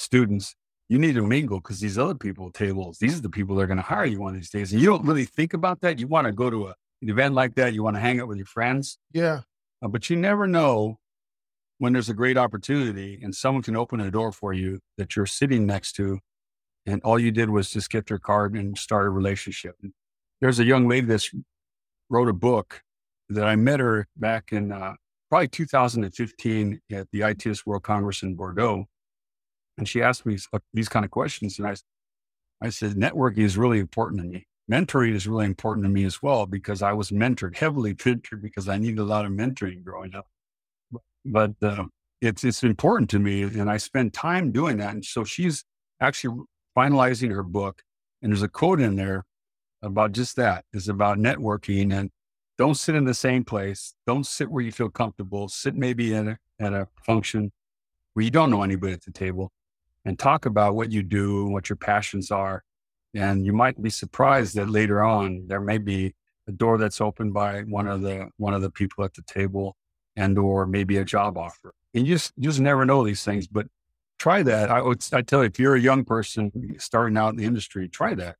students, 0.00 0.54
you 0.88 0.98
need 0.98 1.14
to 1.14 1.22
mingle 1.22 1.58
because 1.58 1.80
these 1.80 1.98
other 1.98 2.14
people 2.14 2.50
tables, 2.50 2.98
these 2.98 3.18
are 3.18 3.22
the 3.22 3.30
people 3.30 3.54
that 3.56 3.62
are 3.62 3.66
going 3.66 3.76
to 3.76 3.82
hire 3.82 4.04
you 4.04 4.20
one 4.20 4.34
of 4.34 4.40
these 4.40 4.50
days. 4.50 4.72
And 4.72 4.80
you 4.80 4.88
don't 4.88 5.04
really 5.04 5.24
think 5.24 5.54
about 5.54 5.80
that. 5.82 5.98
You 5.98 6.08
want 6.08 6.26
to 6.26 6.32
go 6.32 6.50
to 6.50 6.68
a, 6.68 6.74
an 7.02 7.10
event 7.10 7.34
like 7.34 7.54
that. 7.54 7.74
You 7.74 7.82
want 7.82 7.96
to 7.96 8.00
hang 8.00 8.20
out 8.20 8.28
with 8.28 8.38
your 8.38 8.46
friends. 8.46 8.98
Yeah. 9.12 9.40
Uh, 9.82 9.88
but 9.88 10.10
you 10.10 10.16
never 10.16 10.46
know 10.46 10.98
when 11.78 11.92
there's 11.92 12.08
a 12.08 12.14
great 12.14 12.36
opportunity 12.36 13.20
and 13.22 13.34
someone 13.34 13.62
can 13.62 13.76
open 13.76 14.00
a 14.00 14.10
door 14.10 14.32
for 14.32 14.52
you 14.52 14.80
that 14.98 15.16
you're 15.16 15.26
sitting 15.26 15.66
next 15.66 15.92
to 15.92 16.18
and 16.86 17.00
all 17.02 17.18
you 17.18 17.30
did 17.30 17.50
was 17.50 17.70
just 17.70 17.90
get 17.90 18.06
their 18.06 18.18
card 18.18 18.54
and 18.54 18.76
start 18.76 19.06
a 19.06 19.10
relationship. 19.10 19.76
There's 20.40 20.58
a 20.58 20.64
young 20.64 20.88
lady 20.88 21.06
that 21.06 21.24
wrote 22.08 22.28
a 22.28 22.32
book 22.32 22.82
that 23.28 23.46
I 23.46 23.56
met 23.56 23.80
her 23.80 24.08
back 24.16 24.52
in 24.52 24.72
uh, 24.72 24.94
probably 25.28 25.48
2015 25.48 26.80
at 26.92 27.06
the 27.12 27.22
ITS 27.22 27.64
World 27.64 27.82
Congress 27.82 28.22
in 28.22 28.34
Bordeaux. 28.34 28.86
And 29.80 29.88
she 29.88 30.02
asked 30.02 30.24
me 30.24 30.38
these 30.72 30.88
kind 30.88 31.04
of 31.04 31.10
questions. 31.10 31.58
And 31.58 31.66
I, 31.66 31.74
I 32.62 32.68
said, 32.68 32.92
networking 32.92 33.38
is 33.38 33.58
really 33.58 33.80
important 33.80 34.22
to 34.22 34.28
me. 34.28 34.46
Mentoring 34.70 35.14
is 35.14 35.26
really 35.26 35.46
important 35.46 35.84
to 35.84 35.90
me 35.90 36.04
as 36.04 36.22
well 36.22 36.46
because 36.46 36.80
I 36.82 36.92
was 36.92 37.10
mentored, 37.10 37.56
heavily 37.56 37.94
mentored 37.96 38.40
because 38.40 38.68
I 38.68 38.78
needed 38.78 39.00
a 39.00 39.04
lot 39.04 39.24
of 39.24 39.32
mentoring 39.32 39.82
growing 39.82 40.14
up 40.14 40.26
but 41.24 41.52
uh, 41.62 41.84
it's 42.20 42.44
it's 42.44 42.62
important 42.62 43.10
to 43.10 43.18
me, 43.18 43.42
and 43.42 43.70
I 43.70 43.76
spend 43.76 44.12
time 44.12 44.52
doing 44.52 44.78
that. 44.78 44.94
And 44.94 45.04
so 45.04 45.24
she's 45.24 45.64
actually 46.00 46.44
finalizing 46.76 47.30
her 47.30 47.42
book, 47.42 47.82
and 48.22 48.32
there's 48.32 48.42
a 48.42 48.48
quote 48.48 48.80
in 48.80 48.96
there 48.96 49.24
about 49.82 50.12
just 50.12 50.36
that. 50.36 50.64
It's 50.72 50.88
about 50.88 51.18
networking 51.18 51.92
and 51.94 52.10
don't 52.58 52.74
sit 52.74 52.94
in 52.94 53.04
the 53.04 53.14
same 53.14 53.44
place. 53.44 53.94
Don't 54.06 54.26
sit 54.26 54.50
where 54.50 54.62
you 54.62 54.72
feel 54.72 54.90
comfortable. 54.90 55.48
Sit 55.48 55.74
maybe 55.74 56.14
at 56.14 56.26
a, 56.26 56.38
at 56.58 56.74
a 56.74 56.88
function 57.06 57.52
where 58.12 58.24
you 58.24 58.30
don't 58.30 58.50
know 58.50 58.62
anybody 58.62 58.92
at 58.92 59.02
the 59.02 59.10
table, 59.10 59.50
and 60.04 60.18
talk 60.18 60.46
about 60.46 60.74
what 60.74 60.90
you 60.90 61.02
do 61.02 61.44
and 61.44 61.52
what 61.52 61.68
your 61.68 61.76
passions 61.76 62.30
are. 62.30 62.62
And 63.14 63.44
you 63.44 63.52
might 63.52 63.80
be 63.82 63.90
surprised 63.90 64.54
that 64.54 64.70
later 64.70 65.02
on 65.02 65.44
there 65.46 65.60
may 65.60 65.78
be 65.78 66.14
a 66.48 66.52
door 66.52 66.78
that's 66.78 67.00
opened 67.00 67.34
by 67.34 67.62
one 67.62 67.86
of 67.86 68.02
the 68.02 68.28
one 68.36 68.54
of 68.54 68.62
the 68.62 68.70
people 68.70 69.04
at 69.04 69.14
the 69.14 69.22
table 69.22 69.76
and 70.16 70.38
or 70.38 70.66
maybe 70.66 70.96
a 70.96 71.04
job 71.04 71.36
offer. 71.36 71.74
And 71.94 72.06
you 72.06 72.14
just 72.14 72.32
you 72.36 72.44
just 72.44 72.60
never 72.60 72.84
know 72.84 73.04
these 73.04 73.24
things. 73.24 73.46
But 73.46 73.66
try 74.18 74.42
that. 74.42 74.70
I 74.70 74.82
would 74.82 75.04
I 75.12 75.22
tell 75.22 75.40
you 75.40 75.46
if 75.46 75.58
you're 75.58 75.74
a 75.74 75.80
young 75.80 76.04
person 76.04 76.52
starting 76.78 77.16
out 77.16 77.30
in 77.30 77.36
the 77.36 77.44
industry, 77.44 77.88
try 77.88 78.14
that. 78.14 78.36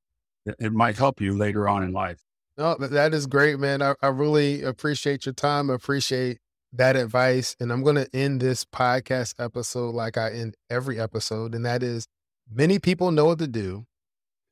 It, 0.46 0.56
it 0.58 0.72
might 0.72 0.96
help 0.96 1.20
you 1.20 1.36
later 1.36 1.68
on 1.68 1.82
in 1.82 1.92
life. 1.92 2.20
No, 2.56 2.76
that 2.76 3.14
is 3.14 3.26
great, 3.26 3.58
man. 3.58 3.80
I, 3.80 3.94
I 4.02 4.08
really 4.08 4.62
appreciate 4.62 5.24
your 5.24 5.32
time. 5.32 5.70
Appreciate 5.70 6.38
that 6.72 6.96
advice. 6.96 7.56
And 7.60 7.72
I'm 7.72 7.82
going 7.82 7.96
to 7.96 8.08
end 8.14 8.40
this 8.40 8.64
podcast 8.64 9.34
episode 9.38 9.94
like 9.94 10.16
I 10.16 10.30
end 10.30 10.56
every 10.68 11.00
episode. 11.00 11.54
And 11.54 11.64
that 11.64 11.82
is 11.82 12.06
many 12.52 12.78
people 12.78 13.10
know 13.10 13.26
what 13.26 13.38
to 13.38 13.46
do, 13.46 13.86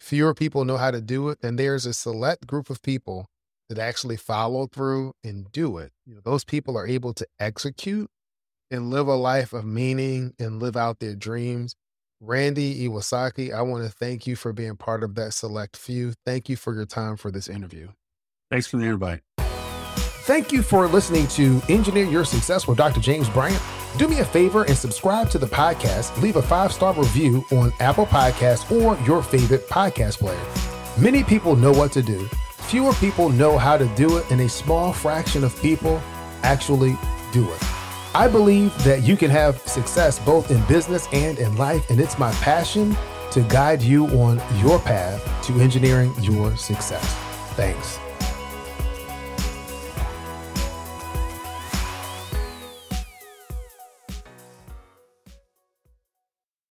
fewer 0.01 0.35
people 0.35 0.65
know 0.65 0.77
how 0.77 0.91
to 0.91 1.01
do 1.01 1.29
it. 1.29 1.39
And 1.43 1.59
there's 1.59 1.87
a 1.87 1.95
select 1.95 2.47
group 2.47 2.71
of 2.71 2.83
people 2.83 3.27
that 3.69 3.79
actually 3.79 4.17
follow 4.17 4.67
through 4.67 5.13
and 5.23 5.51
do 5.53 5.79
it. 5.79 5.93
Those 6.25 6.45
people 6.45 6.77
are 6.77 6.87
able 6.87 7.13
to 7.15 7.27
execute 7.39 8.09
and 8.71 8.91
live 8.91 9.09
a 9.09 9.15
life 9.15 9.53
of 9.53 9.65
meaning 9.65 10.35
and 10.39 10.61
live 10.61 10.77
out 10.77 11.01
their 11.01 11.15
dreams. 11.15 11.75
Randy 12.21 12.89
Iwasaki, 12.89 13.53
I 13.53 13.63
want 13.63 13.85
to 13.85 13.91
thank 13.91 14.27
you 14.27 14.37
for 14.37 14.53
being 14.53 14.77
part 14.77 15.05
of 15.05 15.15
that 15.15 15.35
select 15.35 15.77
few. 15.77 16.15
Thank 16.27 16.49
you 16.49 16.57
for 16.57 16.75
your 16.75 16.87
time 16.87 17.17
for 17.17 17.31
this 17.31 17.49
interview. 17.49 17.89
Thanks 18.51 18.67
for 18.67 18.79
the 18.79 18.87
invite. 18.87 19.21
Thank 20.29 20.53
you 20.53 20.63
for 20.63 20.87
listening 20.87 21.27
to 21.29 21.61
Engineer 21.71 22.05
Your 22.05 22.25
Success 22.25 22.69
with 22.69 22.77
Dr. 22.77 23.01
James 23.01 23.31
Bryant. 23.31 23.63
Do 23.97 24.07
me 24.07 24.19
a 24.21 24.25
favor 24.25 24.65
and 24.65 24.77
subscribe 24.77 25.31
to 25.31 25.39
the 25.39 25.47
podcast. 25.47 26.21
Leave 26.21 26.37
a 26.37 26.43
five 26.43 26.71
star 26.71 26.93
review 26.93 27.45
on 27.51 27.73
Apple 27.81 28.05
Podcasts 28.05 28.71
or 28.71 29.03
your 29.07 29.23
favorite 29.23 29.67
podcast 29.69 30.19
player. 30.19 30.39
Many 31.01 31.25
people 31.25 31.57
know 31.57 31.73
what 31.73 31.93
to 31.93 32.03
do 32.03 32.29
Fewer 32.69 32.93
people 32.93 33.31
know 33.31 33.57
how 33.57 33.79
to 33.79 33.87
do 33.97 34.19
it, 34.19 34.31
and 34.31 34.43
a 34.43 34.49
small 34.49 34.93
fraction 34.93 35.43
of 35.43 35.59
people 35.63 36.03
actually 36.43 36.99
do 37.33 37.51
it. 37.51 37.65
I 38.15 38.29
believe 38.29 38.77
that 38.85 39.05
you 39.05 39.17
can 39.17 39.31
have 39.31 39.59
success 39.61 40.19
both 40.19 40.51
in 40.51 40.63
business 40.67 41.09
and 41.11 41.39
in 41.39 41.57
life, 41.57 41.89
and 41.89 41.99
it's 41.99 42.19
my 42.19 42.31
passion 42.33 42.95
to 43.31 43.41
guide 43.45 43.81
you 43.81 44.07
on 44.09 44.43
your 44.59 44.79
path 44.81 45.25
to 45.47 45.59
engineering 45.61 46.13
your 46.21 46.55
success. 46.59 47.15
Thanks. 47.55 47.99